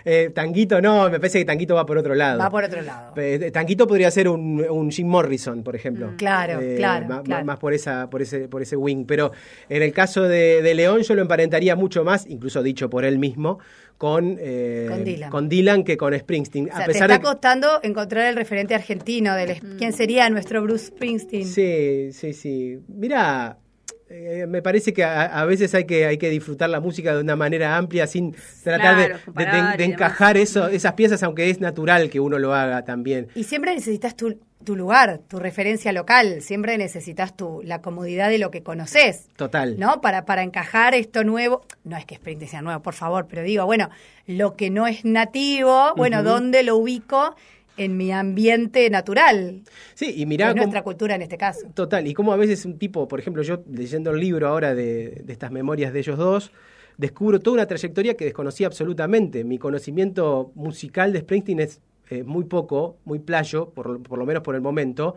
Eh, 0.04 0.30
Tanguito 0.34 0.80
no, 0.80 1.10
me 1.10 1.18
parece 1.20 1.38
que 1.40 1.44
Tanguito 1.44 1.74
va 1.74 1.84
por 1.86 1.98
otro 1.98 2.14
lado. 2.14 2.38
Va 2.38 2.48
por 2.50 2.64
otro 2.64 2.80
lado. 2.82 3.12
Eh, 3.16 3.50
Tanguito 3.52 3.86
podría 3.86 4.10
ser 4.10 4.28
un, 4.28 4.64
un 4.68 4.90
Jim 4.90 5.06
Morrison, 5.06 5.62
por 5.62 5.76
ejemplo. 5.76 6.08
Mm. 6.12 6.16
Claro, 6.16 6.60
claro, 6.76 7.06
ma- 7.06 7.22
claro. 7.22 7.44
Más 7.44 7.58
por 7.58 7.72
esa, 7.74 8.08
por 8.10 8.22
ese, 8.22 8.48
por 8.48 8.62
ese 8.62 8.74
wing. 8.76 9.04
Pero 9.06 9.32
en 9.68 9.82
el 9.82 9.92
caso 9.92 10.22
de, 10.22 10.62
de 10.62 10.74
León, 10.74 11.02
yo 11.02 11.14
lo 11.14 11.22
emparentaría 11.22 11.76
mucho 11.76 12.04
más, 12.04 12.26
incluso 12.26 12.62
dicho 12.62 12.88
por 12.90 13.04
él 13.04 13.18
mismo, 13.18 13.58
con, 13.98 14.36
eh, 14.40 14.86
Con 14.90 15.04
Dylan. 15.04 15.30
con 15.30 15.48
Dylan 15.48 15.84
que 15.84 15.96
con 15.96 16.16
Springsteen. 16.18 16.66
O 16.66 16.68
sea, 16.68 16.76
a 16.76 16.80
te 16.80 16.92
pesar 16.92 17.10
está 17.10 17.14
de 17.14 17.20
que- 17.20 17.24
costando 17.24 17.68
encontrar 17.82 18.26
el 18.26 18.36
referente 18.36 18.74
argentino. 18.74 19.34
Del, 19.34 19.58
¿Quién 19.78 19.92
sería 19.92 20.28
nuestro 20.30 20.62
Bruce 20.62 20.86
Springsteen? 20.86 21.46
Sí, 21.46 22.12
sí, 22.12 22.32
sí. 22.34 22.78
Mira, 22.88 23.58
eh, 24.08 24.46
me 24.48 24.62
parece 24.62 24.92
que 24.92 25.02
a, 25.04 25.22
a 25.24 25.44
veces 25.44 25.74
hay 25.74 25.84
que 25.84 26.06
hay 26.06 26.16
que 26.18 26.30
disfrutar 26.30 26.70
la 26.70 26.80
música 26.80 27.14
de 27.14 27.20
una 27.22 27.34
manera 27.36 27.76
amplia 27.76 28.06
sin 28.06 28.34
tratar 28.62 28.80
Claro, 28.96 28.98
de- 28.98 29.08
de, 29.08 29.14
de- 29.14 29.24
comparar 29.24 29.76
de 29.78 29.84
y 29.84 29.90
encajar 29.90 30.36
eso, 30.36 30.68
esas 30.68 30.92
piezas, 30.92 31.22
aunque 31.22 31.50
es 31.50 31.60
natural 31.60 32.08
que 32.08 32.20
uno 32.20 32.38
lo 32.38 32.54
haga 32.54 32.84
también. 32.84 33.28
Y 33.34 33.44
siempre 33.44 33.74
necesitas 33.74 34.14
tu, 34.16 34.38
tu 34.64 34.76
lugar, 34.76 35.20
tu 35.28 35.38
referencia 35.40 35.92
local. 35.92 36.40
Siempre 36.40 36.78
necesitas 36.78 37.36
tu, 37.36 37.62
la 37.64 37.82
comodidad 37.82 38.28
de 38.30 38.38
lo 38.38 38.50
que 38.52 38.62
conoces. 38.62 39.28
Total. 39.36 39.78
¿no? 39.78 40.00
Para, 40.00 40.24
para 40.24 40.42
encajar 40.44 40.94
esto 40.94 41.24
nuevo, 41.24 41.64
no 41.84 41.96
es 41.96 42.04
que 42.04 42.14
Springsteen 42.16 42.50
sea 42.50 42.62
nuevo, 42.62 42.82
por 42.82 42.94
favor, 42.94 43.26
pero 43.28 43.42
digo, 43.42 43.64
bueno, 43.66 43.90
lo 44.26 44.54
que 44.56 44.70
no 44.70 44.86
es 44.86 45.04
nativo, 45.04 45.94
bueno, 45.96 46.22
¿dónde 46.22 46.62
lo 46.62 46.76
ubico 46.76 47.34
en 47.76 47.96
mi 47.96 48.12
ambiente 48.12 48.88
natural? 48.90 49.62
Sí, 49.94 50.12
y 50.16 50.22
en 50.22 50.28
mirá 50.28 50.48
cómo- 50.48 50.62
nuestra 50.62 50.82
cultura 50.82 51.14
en 51.14 51.22
este 51.22 51.36
caso. 51.38 51.66
Total, 51.74 52.06
y 52.06 52.14
como 52.14 52.32
a 52.32 52.36
veces 52.36 52.64
un 52.64 52.78
tipo, 52.78 53.08
por 53.08 53.20
ejemplo, 53.20 53.42
yo 53.42 53.62
leyendo 53.70 54.10
el 54.10 54.20
libro 54.20 54.48
ahora 54.48 54.74
de, 54.74 55.22
de 55.24 55.32
estas 55.32 55.50
memorias 55.50 55.92
de 55.92 55.98
ellos 55.98 56.18
dos, 56.18 56.52
descubro 56.96 57.40
toda 57.40 57.54
una 57.54 57.66
trayectoria 57.66 58.14
que 58.14 58.24
desconocía 58.24 58.66
absolutamente. 58.66 59.44
Mi 59.44 59.58
conocimiento 59.58 60.52
musical 60.54 61.12
de 61.12 61.20
Springsteen 61.20 61.60
es 61.60 61.80
eh, 62.10 62.22
muy 62.22 62.44
poco, 62.44 62.96
muy 63.04 63.18
playo, 63.18 63.70
por, 63.70 64.02
por, 64.02 64.18
lo 64.18 64.24
menos 64.26 64.42
por 64.42 64.54
el 64.54 64.60
momento, 64.60 65.16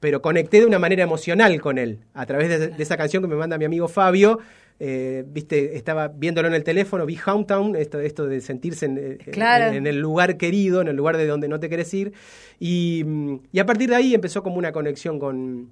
pero 0.00 0.22
conecté 0.22 0.60
de 0.60 0.66
una 0.66 0.78
manera 0.78 1.02
emocional 1.02 1.60
con 1.60 1.78
él, 1.78 2.00
a 2.14 2.24
través 2.26 2.48
de, 2.48 2.68
de 2.68 2.82
esa 2.82 2.96
canción 2.96 3.22
que 3.22 3.28
me 3.28 3.34
manda 3.36 3.58
mi 3.58 3.64
amigo 3.64 3.88
Fabio. 3.88 4.38
Eh, 4.80 5.24
viste, 5.26 5.76
estaba 5.76 6.06
viéndolo 6.08 6.46
en 6.46 6.54
el 6.54 6.62
teléfono, 6.62 7.04
vi 7.04 7.18
Hometown, 7.26 7.74
esto, 7.74 7.98
esto 7.98 8.26
de 8.28 8.40
sentirse 8.40 8.86
en, 8.86 9.18
Claro. 9.32 9.66
en- 9.66 9.74
en 9.74 9.86
el 9.88 9.98
lugar 9.98 10.36
querido, 10.36 10.80
en 10.80 10.86
el 10.88 10.94
lugar 10.94 11.16
de 11.16 11.26
donde 11.26 11.48
no 11.48 11.58
te 11.58 11.68
querés 11.68 11.92
ir. 11.94 12.12
Y, 12.60 13.02
mm, 13.04 13.36
y 13.52 13.58
a 13.58 13.66
partir 13.66 13.90
de 13.90 13.96
ahí 13.96 14.14
empezó 14.14 14.42
como 14.44 14.56
una 14.56 14.70
conexión 14.70 15.18
con, 15.18 15.70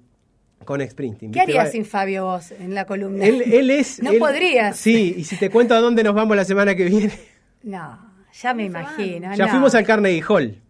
con 0.65 0.81
Springsteen. 0.85 1.31
¿Qué 1.31 1.39
harías 1.39 1.71
sin 1.71 1.85
Fabio 1.85 2.25
vos 2.25 2.51
en 2.51 2.73
la 2.75 2.83
columna? 2.85 3.23
él, 3.25 3.41
él 3.43 3.69
es. 3.69 3.99
No 4.03 4.11
él- 4.11 4.19
podrías. 4.19 4.75
Sí, 4.75 5.15
y 5.17 5.23
si 5.23 5.37
te 5.37 5.49
cuento 5.49 5.73
a 5.73 5.79
dónde 5.79 6.03
nos 6.03 6.13
vamos 6.13 6.35
la 6.35 6.43
semana 6.45 6.75
que 6.75 6.85
viene. 6.85 7.13
No, 7.63 7.99
ya 8.41 8.53
me 8.53 8.65
imagino. 8.65 9.33
Ya 9.35 9.45
no. 9.45 9.51
fuimos 9.51 9.73
al 9.75 9.85
Carnegie 9.85 10.23
Hall. 10.27 10.61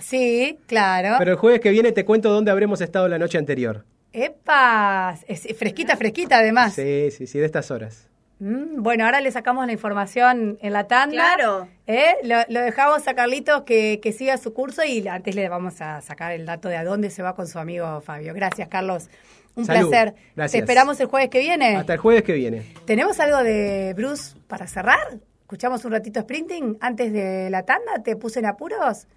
Sí, 0.00 0.58
claro. 0.66 1.16
Pero 1.18 1.32
el 1.32 1.36
jueves 1.36 1.60
que 1.60 1.70
viene 1.70 1.90
te 1.92 2.04
cuento 2.04 2.30
dónde 2.32 2.50
habremos 2.50 2.80
estado 2.80 3.08
la 3.08 3.18
noche 3.18 3.36
anterior. 3.38 3.84
¡Epa! 4.12 5.16
Es 5.26 5.46
fresquita, 5.56 5.96
fresquita 5.96 6.38
además. 6.38 6.74
Sí, 6.74 7.10
sí, 7.10 7.26
sí, 7.26 7.38
de 7.38 7.46
estas 7.46 7.70
horas. 7.70 8.08
Mm, 8.40 8.82
bueno, 8.82 9.04
ahora 9.04 9.20
le 9.20 9.30
sacamos 9.30 9.66
la 9.66 9.72
información 9.72 10.58
en 10.60 10.72
la 10.72 10.84
tanda. 10.84 11.14
Claro. 11.14 11.68
¿Eh? 11.86 12.14
Lo, 12.22 12.36
lo 12.48 12.60
dejamos 12.60 13.06
a 13.08 13.14
Carlitos 13.14 13.62
que, 13.62 13.98
que 14.02 14.12
siga 14.12 14.36
su 14.38 14.54
curso 14.54 14.84
y 14.84 15.06
antes 15.08 15.34
le 15.34 15.48
vamos 15.48 15.80
a 15.80 16.00
sacar 16.00 16.32
el 16.32 16.46
dato 16.46 16.68
de 16.68 16.76
a 16.76 16.84
dónde 16.84 17.10
se 17.10 17.22
va 17.22 17.34
con 17.34 17.46
su 17.48 17.58
amigo 17.58 18.00
Fabio. 18.00 18.34
Gracias, 18.34 18.68
Carlos. 18.68 19.08
Un 19.56 19.64
Salud. 19.66 19.88
placer. 19.90 20.14
Gracias. 20.36 20.52
Te 20.52 20.58
esperamos 20.58 21.00
el 21.00 21.06
jueves 21.08 21.30
que 21.30 21.40
viene. 21.40 21.76
Hasta 21.76 21.94
el 21.94 21.98
jueves 21.98 22.22
que 22.22 22.32
viene. 22.32 22.62
¿Tenemos 22.84 23.18
algo 23.18 23.42
de 23.42 23.92
Bruce 23.96 24.36
para 24.46 24.68
cerrar? 24.68 25.18
¿Escuchamos 25.40 25.84
un 25.84 25.92
ratito 25.92 26.20
sprinting 26.20 26.78
antes 26.80 27.12
de 27.12 27.50
la 27.50 27.64
tanda? 27.64 28.02
¿Te 28.04 28.14
puse 28.14 28.38
en 28.38 28.46
apuros? 28.46 29.08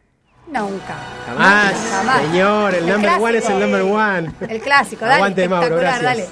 Nunca. 0.48 0.96
Jamás, 1.26 1.74
Jamás. 1.90 2.22
señor. 2.24 2.76
El, 2.76 2.88
number 2.88 3.12
one 3.22 3.38
es 3.38 3.50
el 3.50 3.60
number 3.60 3.82
one. 3.84 4.32
El 4.42 4.60
clásico, 4.62 5.06
dale. 5.06 5.16
Aguante, 5.16 5.48
Mauro, 5.48 5.78
gracias. 5.78 6.04
dale. 6.04 6.30